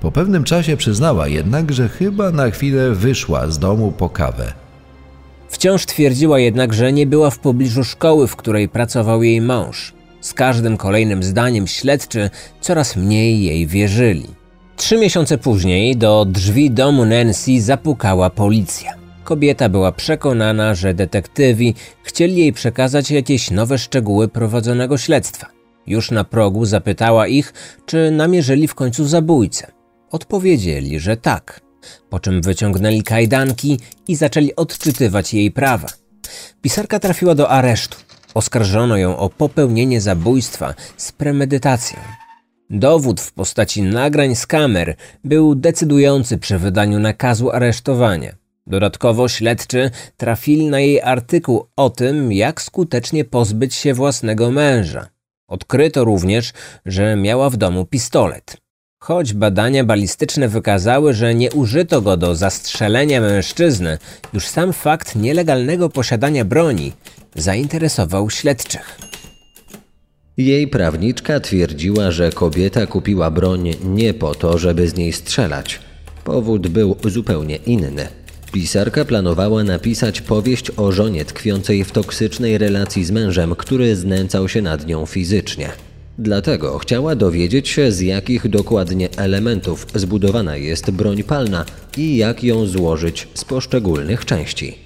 Po 0.01 0.11
pewnym 0.11 0.43
czasie 0.43 0.77
przyznała 0.77 1.27
jednak, 1.27 1.71
że 1.71 1.89
chyba 1.89 2.31
na 2.31 2.49
chwilę 2.49 2.91
wyszła 2.91 3.47
z 3.47 3.59
domu 3.59 3.91
po 3.91 4.09
kawę. 4.09 4.64
Wciąż 5.49 5.85
twierdziła 5.85 6.39
jednak, 6.39 6.73
że 6.73 6.93
nie 6.93 7.05
była 7.05 7.29
w 7.29 7.39
pobliżu 7.39 7.83
szkoły, 7.83 8.27
w 8.27 8.35
której 8.35 8.69
pracował 8.69 9.23
jej 9.23 9.41
mąż. 9.41 9.93
Z 10.21 10.33
każdym 10.33 10.77
kolejnym 10.77 11.23
zdaniem 11.23 11.67
śledczy 11.67 12.29
coraz 12.61 12.95
mniej 12.95 13.43
jej 13.43 13.67
wierzyli. 13.67 14.27
Trzy 14.75 14.97
miesiące 14.97 15.37
później 15.37 15.97
do 15.97 16.25
drzwi 16.25 16.71
domu 16.71 17.05
Nancy 17.05 17.61
zapukała 17.61 18.29
policja. 18.29 18.93
Kobieta 19.23 19.69
była 19.69 19.91
przekonana, 19.91 20.75
że 20.75 20.93
detektywi 20.93 21.75
chcieli 22.03 22.37
jej 22.37 22.53
przekazać 22.53 23.11
jakieś 23.11 23.51
nowe 23.51 23.77
szczegóły 23.77 24.27
prowadzonego 24.27 24.97
śledztwa. 24.97 25.47
Już 25.87 26.11
na 26.11 26.23
progu 26.23 26.65
zapytała 26.65 27.27
ich, 27.27 27.53
czy 27.85 28.11
namierzyli 28.11 28.67
w 28.67 28.75
końcu 28.75 29.05
zabójcę. 29.05 29.71
Odpowiedzieli, 30.11 30.99
że 30.99 31.17
tak, 31.17 31.61
po 32.09 32.19
czym 32.19 32.41
wyciągnęli 32.41 33.03
kajdanki 33.03 33.79
i 34.07 34.15
zaczęli 34.15 34.55
odczytywać 34.55 35.33
jej 35.33 35.51
prawa. 35.51 35.87
Pisarka 36.61 36.99
trafiła 36.99 37.35
do 37.35 37.49
aresztu. 37.49 37.97
Oskarżono 38.33 38.97
ją 38.97 39.17
o 39.17 39.29
popełnienie 39.29 40.01
zabójstwa 40.01 40.73
z 40.97 41.11
premedytacją. 41.11 41.99
Dowód 42.69 43.21
w 43.21 43.33
postaci 43.33 43.81
nagrań 43.81 44.35
z 44.35 44.47
kamer 44.47 44.95
był 45.23 45.55
decydujący 45.55 46.37
przy 46.37 46.57
wydaniu 46.57 46.99
nakazu 46.99 47.51
aresztowania. 47.51 48.35
Dodatkowo 48.67 49.27
śledczy 49.27 49.91
trafili 50.17 50.69
na 50.69 50.79
jej 50.79 51.01
artykuł 51.01 51.67
o 51.75 51.89
tym, 51.89 52.31
jak 52.31 52.61
skutecznie 52.61 53.25
pozbyć 53.25 53.75
się 53.75 53.93
własnego 53.93 54.51
męża. 54.51 55.07
Odkryto 55.47 56.03
również, 56.03 56.53
że 56.85 57.15
miała 57.15 57.49
w 57.49 57.57
domu 57.57 57.85
pistolet. 57.85 58.57
Choć 58.99 59.33
badania 59.33 59.83
balistyczne 59.83 60.47
wykazały, 60.47 61.13
że 61.13 61.35
nie 61.35 61.51
użyto 61.51 62.01
go 62.01 62.17
do 62.17 62.35
zastrzelenia 62.35 63.21
mężczyzny, 63.21 63.97
już 64.33 64.47
sam 64.47 64.73
fakt 64.73 65.15
nielegalnego 65.15 65.89
posiadania 65.89 66.45
broni 66.45 66.93
zainteresował 67.35 68.29
śledczych. 68.29 68.99
Jej 70.37 70.67
prawniczka 70.67 71.39
twierdziła, 71.39 72.11
że 72.11 72.31
kobieta 72.31 72.85
kupiła 72.85 73.31
broń 73.31 73.71
nie 73.83 74.13
po 74.13 74.35
to, 74.35 74.57
żeby 74.57 74.87
z 74.87 74.95
niej 74.95 75.13
strzelać. 75.13 75.79
Powód 76.23 76.67
był 76.67 76.95
zupełnie 77.03 77.55
inny. 77.55 78.07
Pisarka 78.51 79.05
planowała 79.05 79.63
napisać 79.63 80.21
powieść 80.21 80.71
o 80.77 80.91
żonie 80.91 81.25
tkwiącej 81.25 81.83
w 81.83 81.91
toksycznej 81.91 82.57
relacji 82.57 83.05
z 83.05 83.11
mężem, 83.11 83.55
który 83.55 83.95
znęcał 83.95 84.49
się 84.49 84.61
nad 84.61 84.87
nią 84.87 85.05
fizycznie. 85.05 85.69
Dlatego 86.19 86.77
chciała 86.77 87.15
dowiedzieć 87.15 87.69
się, 87.69 87.91
z 87.91 87.99
jakich 87.99 88.47
dokładnie 88.47 89.09
elementów 89.17 89.87
zbudowana 89.95 90.57
jest 90.57 90.91
broń 90.91 91.23
palna 91.23 91.65
i 91.97 92.17
jak 92.17 92.43
ją 92.43 92.65
złożyć 92.65 93.27
z 93.33 93.45
poszczególnych 93.45 94.25
części. 94.25 94.77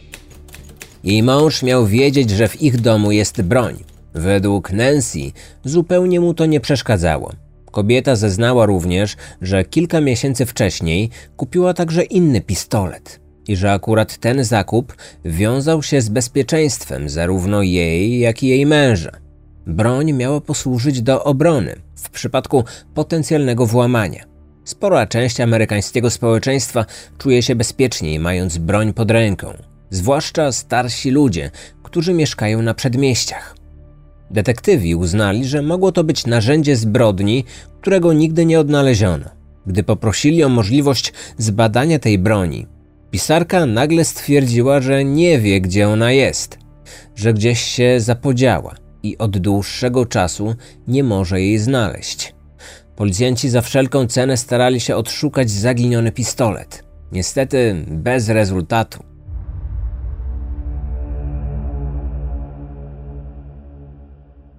Jej 1.03 1.23
mąż 1.23 1.63
miał 1.63 1.85
wiedzieć, 1.85 2.29
że 2.29 2.47
w 2.47 2.61
ich 2.61 2.81
domu 2.81 3.11
jest 3.11 3.41
broń. 3.41 3.75
Według 4.13 4.71
Nancy 4.71 5.19
zupełnie 5.63 6.19
mu 6.19 6.33
to 6.33 6.45
nie 6.45 6.59
przeszkadzało. 6.59 7.31
Kobieta 7.71 8.15
zeznała 8.15 8.65
również, 8.65 9.15
że 9.41 9.63
kilka 9.63 10.01
miesięcy 10.01 10.45
wcześniej 10.45 11.09
kupiła 11.37 11.73
także 11.73 12.03
inny 12.03 12.41
pistolet 12.41 13.19
i 13.47 13.55
że 13.55 13.71
akurat 13.71 14.17
ten 14.17 14.43
zakup 14.43 14.95
wiązał 15.25 15.83
się 15.83 16.01
z 16.01 16.09
bezpieczeństwem 16.09 17.09
zarówno 17.09 17.61
jej, 17.61 18.19
jak 18.19 18.43
i 18.43 18.47
jej 18.47 18.65
męża. 18.65 19.28
Broń 19.69 20.13
miała 20.13 20.41
posłużyć 20.41 21.01
do 21.01 21.23
obrony 21.23 21.75
w 21.95 22.09
przypadku 22.09 22.63
potencjalnego 22.93 23.65
włamania. 23.65 24.25
Spora 24.63 25.07
część 25.07 25.39
amerykańskiego 25.39 26.09
społeczeństwa 26.09 26.85
czuje 27.17 27.41
się 27.43 27.55
bezpieczniej 27.55 28.19
mając 28.19 28.57
broń 28.57 28.93
pod 28.93 29.11
ręką, 29.11 29.53
zwłaszcza 29.89 30.51
starsi 30.51 31.11
ludzie, 31.11 31.51
którzy 31.83 32.13
mieszkają 32.13 32.61
na 32.61 32.73
przedmieściach. 32.73 33.55
Detektywi 34.31 34.95
uznali, 34.95 35.45
że 35.45 35.61
mogło 35.61 35.91
to 35.91 36.03
być 36.03 36.25
narzędzie 36.25 36.75
zbrodni, 36.75 37.45
którego 37.81 38.13
nigdy 38.13 38.45
nie 38.45 38.59
odnaleziono. 38.59 39.25
Gdy 39.67 39.83
poprosili 39.83 40.43
o 40.43 40.49
możliwość 40.49 41.13
zbadania 41.37 41.99
tej 41.99 42.19
broni, 42.19 42.67
pisarka 43.11 43.65
nagle 43.65 44.05
stwierdziła, 44.05 44.81
że 44.81 45.05
nie 45.05 45.39
wie, 45.39 45.61
gdzie 45.61 45.89
ona 45.89 46.11
jest, 46.11 46.57
że 47.15 47.33
gdzieś 47.33 47.61
się 47.61 47.99
zapodziała 47.99 48.88
i 49.03 49.17
od 49.17 49.37
dłuższego 49.37 50.05
czasu 50.05 50.55
nie 50.87 51.03
może 51.03 51.41
jej 51.41 51.57
znaleźć. 51.57 52.33
Policjanci 52.95 53.49
za 53.49 53.61
wszelką 53.61 54.07
cenę 54.07 54.37
starali 54.37 54.79
się 54.79 54.95
odszukać 54.95 55.51
zaginiony 55.51 56.11
pistolet. 56.11 56.83
Niestety 57.11 57.85
bez 57.87 58.29
rezultatu. 58.29 59.03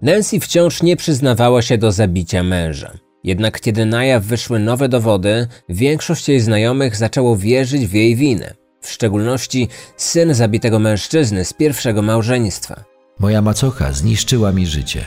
Nancy 0.02 0.40
wciąż 0.40 0.82
nie 0.82 0.96
przyznawała 0.96 1.62
się 1.62 1.78
do 1.78 1.92
zabicia 1.92 2.42
męża. 2.42 2.92
Jednak 3.24 3.60
kiedy 3.60 3.86
na 3.86 4.04
jaw 4.04 4.24
wyszły 4.24 4.58
nowe 4.58 4.88
dowody, 4.88 5.46
większość 5.68 6.28
jej 6.28 6.40
znajomych 6.40 6.96
zaczęło 6.96 7.36
wierzyć 7.36 7.86
w 7.86 7.92
jej 7.92 8.16
winę. 8.16 8.54
W 8.80 8.90
szczególności 8.90 9.68
syn 9.96 10.34
zabitego 10.34 10.78
mężczyzny 10.78 11.44
z 11.44 11.52
pierwszego 11.52 12.02
małżeństwa. 12.02 12.89
Moja 13.20 13.42
macocha 13.42 13.92
zniszczyła 13.92 14.52
mi 14.52 14.66
życie. 14.66 15.04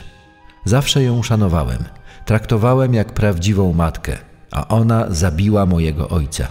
Zawsze 0.66 1.04
ją 1.04 1.24
szanowałem. 1.24 1.84
Traktowałem 2.26 2.94
jak 2.94 3.14
prawdziwą 3.14 3.74
matkę, 3.74 4.18
a 4.52 4.68
ona 4.68 5.06
zabiła 5.10 5.66
mojego 5.66 6.10
ojca. 6.10 6.48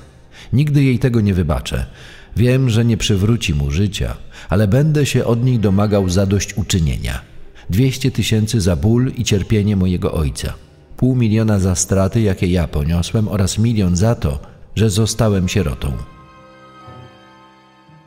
Nigdy 0.52 0.82
jej 0.82 0.98
tego 0.98 1.20
nie 1.20 1.34
wybaczę. 1.34 1.86
Wiem, 2.36 2.70
że 2.70 2.84
nie 2.84 2.96
przywróci 2.96 3.54
mu 3.54 3.70
życia, 3.70 4.16
ale 4.48 4.68
będę 4.68 5.06
się 5.06 5.24
od 5.24 5.44
niej 5.44 5.58
domagał 5.58 6.08
zadośćuczynienia. 6.08 7.20
Dwieście 7.70 8.10
tysięcy 8.10 8.60
za 8.60 8.76
ból 8.76 9.12
i 9.16 9.24
cierpienie 9.24 9.76
mojego 9.76 10.12
ojca. 10.12 10.54
Pół 10.96 11.16
miliona 11.16 11.58
za 11.58 11.74
straty, 11.74 12.20
jakie 12.20 12.46
ja 12.46 12.68
poniosłem 12.68 13.28
oraz 13.28 13.58
milion 13.58 13.96
za 13.96 14.14
to, 14.14 14.38
że 14.76 14.90
zostałem 14.90 15.48
sierotą. 15.48 15.92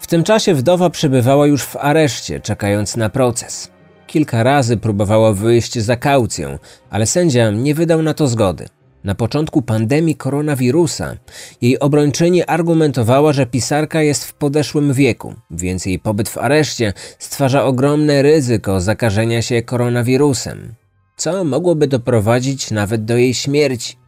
W 0.05 0.07
tym 0.07 0.23
czasie 0.23 0.53
wdowa 0.53 0.89
przebywała 0.89 1.47
już 1.47 1.63
w 1.63 1.77
areszcie, 1.77 2.39
czekając 2.39 2.97
na 2.97 3.09
proces. 3.09 3.71
Kilka 4.07 4.43
razy 4.43 4.77
próbowała 4.77 5.33
wyjść 5.33 5.79
za 5.79 5.95
kaucją, 5.95 6.59
ale 6.89 7.05
sędzia 7.05 7.51
nie 7.51 7.75
wydał 7.75 8.01
na 8.01 8.13
to 8.13 8.27
zgody. 8.27 8.65
Na 9.03 9.15
początku 9.15 9.61
pandemii 9.61 10.15
koronawirusa 10.15 11.15
jej 11.61 11.79
obrończyni 11.79 12.43
argumentowała, 12.43 13.33
że 13.33 13.45
pisarka 13.45 14.01
jest 14.01 14.25
w 14.25 14.33
podeszłym 14.33 14.93
wieku, 14.93 15.33
więc 15.51 15.85
jej 15.85 15.99
pobyt 15.99 16.29
w 16.29 16.37
areszcie 16.37 16.93
stwarza 17.19 17.63
ogromne 17.63 18.21
ryzyko 18.21 18.81
zakażenia 18.81 19.41
się 19.41 19.61
koronawirusem, 19.61 20.73
co 21.17 21.43
mogłoby 21.43 21.87
doprowadzić 21.87 22.71
nawet 22.71 23.05
do 23.05 23.17
jej 23.17 23.33
śmierci. 23.33 24.04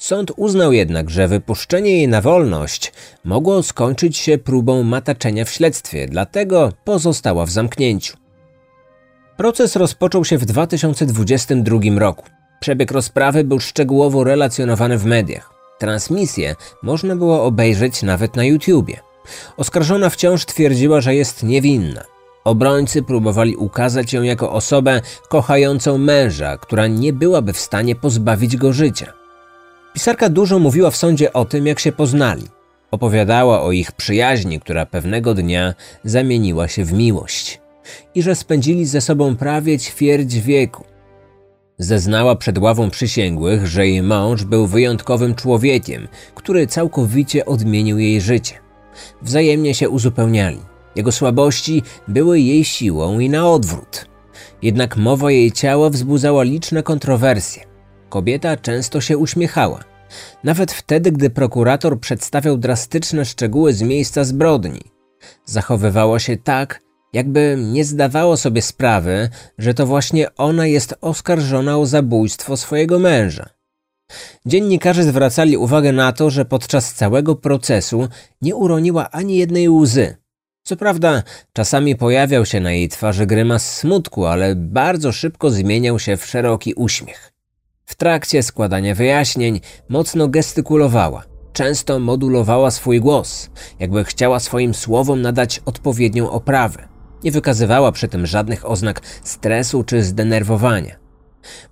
Sąd 0.00 0.32
uznał 0.36 0.72
jednak, 0.72 1.10
że 1.10 1.28
wypuszczenie 1.28 1.90
jej 1.90 2.08
na 2.08 2.20
wolność 2.20 2.92
mogło 3.24 3.62
skończyć 3.62 4.16
się 4.16 4.38
próbą 4.38 4.82
mataczenia 4.82 5.44
w 5.44 5.50
śledztwie, 5.50 6.06
dlatego 6.06 6.72
pozostała 6.84 7.46
w 7.46 7.50
zamknięciu. 7.50 8.16
Proces 9.36 9.76
rozpoczął 9.76 10.24
się 10.24 10.38
w 10.38 10.44
2022 10.44 11.78
roku. 11.98 12.24
Przebieg 12.60 12.90
rozprawy 12.90 13.44
był 13.44 13.60
szczegółowo 13.60 14.24
relacjonowany 14.24 14.98
w 14.98 15.04
mediach. 15.04 15.50
Transmisję 15.78 16.56
można 16.82 17.16
było 17.16 17.44
obejrzeć 17.44 18.02
nawet 18.02 18.36
na 18.36 18.44
YouTubie. 18.44 19.00
Oskarżona 19.56 20.10
wciąż 20.10 20.44
twierdziła, 20.44 21.00
że 21.00 21.14
jest 21.14 21.42
niewinna. 21.42 22.02
Obrońcy 22.44 23.02
próbowali 23.02 23.56
ukazać 23.56 24.12
ją 24.12 24.22
jako 24.22 24.52
osobę 24.52 25.00
kochającą 25.28 25.98
męża, 25.98 26.58
która 26.58 26.86
nie 26.86 27.12
byłaby 27.12 27.52
w 27.52 27.60
stanie 27.60 27.94
pozbawić 27.94 28.56
go 28.56 28.72
życia. 28.72 29.19
Pisarka 29.92 30.28
dużo 30.28 30.58
mówiła 30.58 30.90
w 30.90 30.96
sądzie 30.96 31.32
o 31.32 31.44
tym, 31.44 31.66
jak 31.66 31.80
się 31.80 31.92
poznali. 31.92 32.42
Opowiadała 32.90 33.62
o 33.62 33.72
ich 33.72 33.92
przyjaźni, 33.92 34.60
która 34.60 34.86
pewnego 34.86 35.34
dnia 35.34 35.74
zamieniła 36.04 36.68
się 36.68 36.84
w 36.84 36.92
miłość 36.92 37.60
i 38.14 38.22
że 38.22 38.34
spędzili 38.34 38.86
ze 38.86 39.00
sobą 39.00 39.36
prawie 39.36 39.78
ćwierć 39.78 40.34
wieku. 40.40 40.84
Zeznała 41.78 42.36
przed 42.36 42.58
ławą 42.58 42.90
przysięgłych, 42.90 43.66
że 43.66 43.88
jej 43.88 44.02
mąż 44.02 44.44
był 44.44 44.66
wyjątkowym 44.66 45.34
człowiekiem, 45.34 46.08
który 46.34 46.66
całkowicie 46.66 47.46
odmienił 47.46 47.98
jej 47.98 48.20
życie. 48.20 48.54
Wzajemnie 49.22 49.74
się 49.74 49.88
uzupełniali. 49.88 50.58
Jego 50.96 51.12
słabości 51.12 51.82
były 52.08 52.40
jej 52.40 52.64
siłą 52.64 53.18
i 53.18 53.30
na 53.30 53.50
odwrót. 53.50 54.06
Jednak 54.62 54.96
mowa 54.96 55.30
jej 55.30 55.52
ciała 55.52 55.90
wzbudzała 55.90 56.42
liczne 56.42 56.82
kontrowersje. 56.82 57.69
Kobieta 58.10 58.56
często 58.56 59.00
się 59.00 59.18
uśmiechała. 59.18 59.80
Nawet 60.44 60.72
wtedy, 60.72 61.12
gdy 61.12 61.30
prokurator 61.30 62.00
przedstawiał 62.00 62.58
drastyczne 62.58 63.24
szczegóły 63.24 63.72
z 63.72 63.82
miejsca 63.82 64.24
zbrodni. 64.24 64.80
Zachowywała 65.44 66.18
się 66.18 66.36
tak, 66.36 66.80
jakby 67.12 67.56
nie 67.58 67.84
zdawało 67.84 68.36
sobie 68.36 68.62
sprawy, 68.62 69.28
że 69.58 69.74
to 69.74 69.86
właśnie 69.86 70.34
ona 70.34 70.66
jest 70.66 70.94
oskarżona 71.00 71.78
o 71.78 71.86
zabójstwo 71.86 72.56
swojego 72.56 72.98
męża. 72.98 73.50
Dziennikarze 74.46 75.04
zwracali 75.04 75.56
uwagę 75.56 75.92
na 75.92 76.12
to, 76.12 76.30
że 76.30 76.44
podczas 76.44 76.94
całego 76.94 77.36
procesu 77.36 78.08
nie 78.42 78.56
uroniła 78.56 79.10
ani 79.10 79.36
jednej 79.36 79.68
łzy. 79.68 80.16
Co 80.62 80.76
prawda, 80.76 81.22
czasami 81.52 81.96
pojawiał 81.96 82.46
się 82.46 82.60
na 82.60 82.72
jej 82.72 82.88
twarzy 82.88 83.26
grymas 83.26 83.76
smutku, 83.76 84.26
ale 84.26 84.54
bardzo 84.56 85.12
szybko 85.12 85.50
zmieniał 85.50 85.98
się 85.98 86.16
w 86.16 86.26
szeroki 86.26 86.74
uśmiech. 86.74 87.29
W 87.90 87.94
trakcie 87.94 88.42
składania 88.42 88.94
wyjaśnień 88.94 89.60
mocno 89.88 90.28
gestykulowała. 90.28 91.22
Często 91.52 91.98
modulowała 91.98 92.70
swój 92.70 93.00
głos, 93.00 93.50
jakby 93.78 94.04
chciała 94.04 94.40
swoim 94.40 94.74
słowom 94.74 95.22
nadać 95.22 95.62
odpowiednią 95.64 96.30
oprawę. 96.30 96.88
Nie 97.24 97.32
wykazywała 97.32 97.92
przy 97.92 98.08
tym 98.08 98.26
żadnych 98.26 98.70
oznak 98.70 99.00
stresu 99.24 99.84
czy 99.84 100.02
zdenerwowania. 100.02 100.96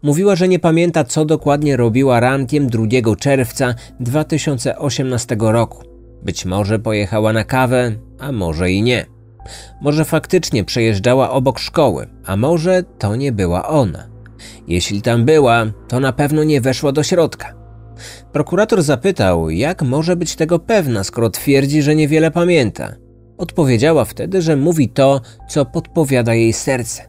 Mówiła, 0.02 0.36
że 0.36 0.48
nie 0.48 0.58
pamięta, 0.58 1.04
co 1.04 1.24
dokładnie 1.24 1.76
robiła 1.76 2.20
rankiem 2.20 2.66
2 2.66 3.16
czerwca 3.18 3.74
2018 4.00 5.36
roku. 5.40 5.82
Być 6.22 6.44
może 6.44 6.78
pojechała 6.78 7.32
na 7.32 7.44
kawę, 7.44 7.92
a 8.18 8.32
może 8.32 8.70
i 8.70 8.82
nie. 8.82 9.06
Może 9.80 10.04
faktycznie 10.04 10.64
przejeżdżała 10.64 11.30
obok 11.30 11.58
szkoły, 11.58 12.06
a 12.26 12.36
może 12.36 12.82
to 12.98 13.16
nie 13.16 13.32
była 13.32 13.68
ona. 13.68 14.17
Jeśli 14.68 15.02
tam 15.02 15.24
była, 15.24 15.66
to 15.88 16.00
na 16.00 16.12
pewno 16.12 16.44
nie 16.44 16.60
weszła 16.60 16.92
do 16.92 17.02
środka. 17.02 17.54
Prokurator 18.32 18.82
zapytał, 18.82 19.50
jak 19.50 19.82
może 19.82 20.16
być 20.16 20.36
tego 20.36 20.58
pewna, 20.58 21.04
skoro 21.04 21.30
twierdzi, 21.30 21.82
że 21.82 21.96
niewiele 21.96 22.30
pamięta. 22.30 22.94
Odpowiedziała 23.38 24.04
wtedy, 24.04 24.42
że 24.42 24.56
mówi 24.56 24.88
to, 24.88 25.20
co 25.48 25.64
podpowiada 25.64 26.34
jej 26.34 26.52
serce. 26.52 27.02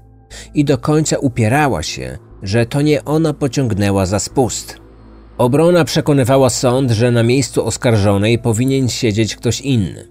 I 0.53 0.65
do 0.65 0.77
końca 0.77 1.17
upierała 1.17 1.83
się, 1.83 2.17
że 2.43 2.65
to 2.65 2.81
nie 2.81 3.05
ona 3.05 3.33
pociągnęła 3.33 4.05
za 4.05 4.19
spust. 4.19 4.77
Obrona 5.37 5.85
przekonywała 5.85 6.49
sąd, 6.49 6.91
że 6.91 7.11
na 7.11 7.23
miejscu 7.23 7.65
oskarżonej 7.65 8.39
powinien 8.39 8.89
siedzieć 8.89 9.35
ktoś 9.35 9.61
inny. 9.61 10.07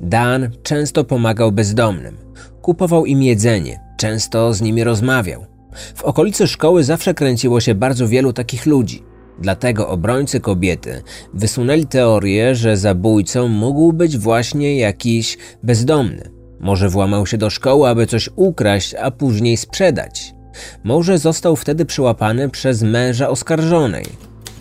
Dan 0.00 0.50
często 0.62 1.04
pomagał 1.04 1.52
bezdomnym, 1.52 2.16
kupował 2.62 3.06
im 3.06 3.22
jedzenie, 3.22 3.80
często 3.98 4.54
z 4.54 4.60
nimi 4.60 4.84
rozmawiał. 4.84 5.46
W 5.94 6.02
okolicy 6.02 6.46
szkoły 6.46 6.84
zawsze 6.84 7.14
kręciło 7.14 7.60
się 7.60 7.74
bardzo 7.74 8.08
wielu 8.08 8.32
takich 8.32 8.66
ludzi. 8.66 9.02
Dlatego 9.38 9.88
obrońcy 9.88 10.40
kobiety 10.40 11.02
wysunęli 11.34 11.86
teorię, 11.86 12.54
że 12.54 12.76
zabójcą 12.76 13.48
mógł 13.48 13.92
być 13.92 14.18
właśnie 14.18 14.76
jakiś 14.76 15.38
bezdomny. 15.62 16.30
Może 16.60 16.88
włamał 16.88 17.26
się 17.26 17.38
do 17.38 17.50
szkoły, 17.50 17.88
aby 17.88 18.06
coś 18.06 18.30
ukraść, 18.36 18.94
a 18.94 19.10
później 19.10 19.56
sprzedać. 19.56 20.34
Może 20.84 21.18
został 21.18 21.56
wtedy 21.56 21.84
przyłapany 21.84 22.48
przez 22.48 22.82
męża 22.82 23.28
oskarżonej. 23.28 24.04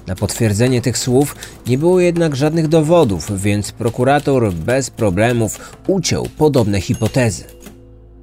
Na 0.07 0.15
potwierdzenie 0.15 0.81
tych 0.81 0.97
słów 0.97 1.35
nie 1.67 1.77
było 1.77 1.99
jednak 1.99 2.35
żadnych 2.35 2.67
dowodów, 2.67 3.41
więc 3.41 3.71
prokurator 3.71 4.53
bez 4.53 4.89
problemów 4.89 5.77
uciął 5.87 6.27
podobne 6.37 6.81
hipotezy. 6.81 7.56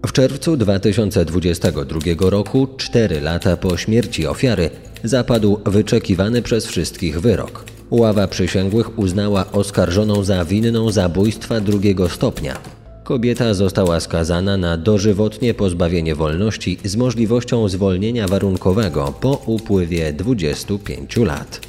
W 0.06 0.12
czerwcu 0.12 0.56
2022 0.56 2.30
roku, 2.30 2.68
cztery 2.76 3.20
lata 3.20 3.56
po 3.56 3.76
śmierci 3.76 4.26
ofiary, 4.26 4.70
zapadł 5.04 5.60
wyczekiwany 5.66 6.42
przez 6.42 6.66
wszystkich 6.66 7.20
wyrok. 7.20 7.64
Ława 7.90 8.28
przysięgłych 8.28 8.98
uznała 8.98 9.52
oskarżoną 9.52 10.24
za 10.24 10.44
winną 10.44 10.90
zabójstwa 10.90 11.60
drugiego 11.60 12.08
stopnia. 12.08 12.58
Kobieta 13.04 13.54
została 13.54 14.00
skazana 14.00 14.56
na 14.56 14.76
dożywotnie 14.76 15.54
pozbawienie 15.54 16.14
wolności 16.14 16.78
z 16.84 16.96
możliwością 16.96 17.68
zwolnienia 17.68 18.28
warunkowego 18.28 19.14
po 19.20 19.42
upływie 19.46 20.12
25 20.12 21.16
lat. 21.16 21.60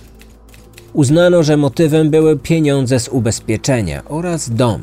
Uznano, 0.93 1.43
że 1.43 1.57
motywem 1.57 2.09
były 2.09 2.39
pieniądze 2.39 2.99
z 2.99 3.09
ubezpieczenia 3.09 4.03
oraz 4.05 4.49
dom. 4.49 4.81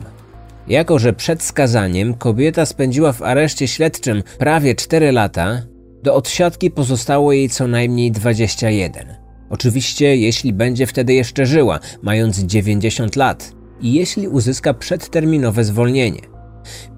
Jako, 0.69 0.99
że 0.99 1.13
przed 1.13 1.43
skazaniem 1.43 2.15
kobieta 2.15 2.67
spędziła 2.67 3.13
w 3.13 3.23
areszcie 3.23 3.69
śledczym 3.69 4.23
prawie 4.39 4.75
4 4.75 5.13
lata, 5.13 5.63
do 6.03 6.15
odsiadki 6.15 6.71
pozostało 6.71 7.33
jej 7.33 7.49
co 7.49 7.69
najmniej 7.69 8.11
21. 8.13 9.17
Oczywiście, 9.51 10.17
jeśli 10.17 10.53
będzie 10.53 10.87
wtedy 10.87 11.15
jeszcze 11.15 11.47
żyła, 11.47 11.81
mając 12.03 12.39
90 12.39 13.17
lat 13.17 13.53
i 13.81 13.93
jeśli 13.93 14.29
uzyska 14.29 14.75
przedterminowe 14.75 15.65
zwolnienie. 15.65 16.21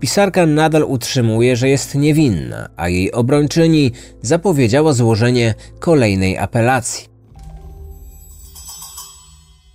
Pisarka 0.01 0.47
nadal 0.47 0.83
utrzymuje, 0.83 1.57
że 1.57 1.69
jest 1.69 1.95
niewinna, 1.95 2.69
a 2.77 2.89
jej 2.89 3.13
obrończyni 3.13 3.93
zapowiedziała 4.23 4.93
złożenie 4.93 5.55
kolejnej 5.81 6.39
apelacji. 6.39 7.14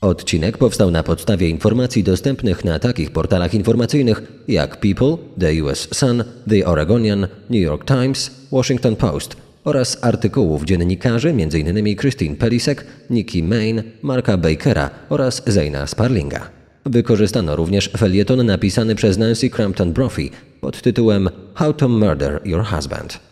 Odcinek 0.02 0.58
powstał 0.58 0.92
na 0.92 1.04
podstawie 1.04 1.50
informacji 1.50 2.04
dostępnych 2.04 2.66
na 2.66 2.80
takich 2.80 3.12
portalach 3.12 3.54
informacyjnych 3.54 4.22
jak 4.48 4.80
People, 4.80 5.18
The 5.40 5.64
US 5.64 5.88
Sun, 5.94 6.24
The 6.50 6.66
Oregonian, 6.66 7.28
New 7.50 7.62
York 7.62 7.86
Times, 7.86 8.32
Washington 8.52 8.96
Post 8.96 9.36
oraz 9.64 9.98
artykułów 10.02 10.66
dziennikarzy 10.66 11.30
m.in. 11.30 11.96
Christine 11.96 12.36
Pelisek, 12.36 12.86
Nikki 13.10 13.44
Main, 13.44 13.84
Marka 14.02 14.38
Bakera 14.38 14.90
oraz 15.10 15.44
Zayna 15.48 15.88
Sparlinga. 15.88 16.50
Wykorzystano 16.86 17.56
również 17.56 17.90
felieton 17.98 18.46
napisany 18.46 18.96
przez 18.96 19.18
Nancy 19.18 19.50
Crampton 19.50 19.94
Brophy 19.94 20.30
pod 20.62 20.82
tytułem 20.82 21.30
How 21.54 21.74
to 21.74 21.90
Murder 21.90 22.42
Your 22.46 22.66
Husband. 22.66 23.29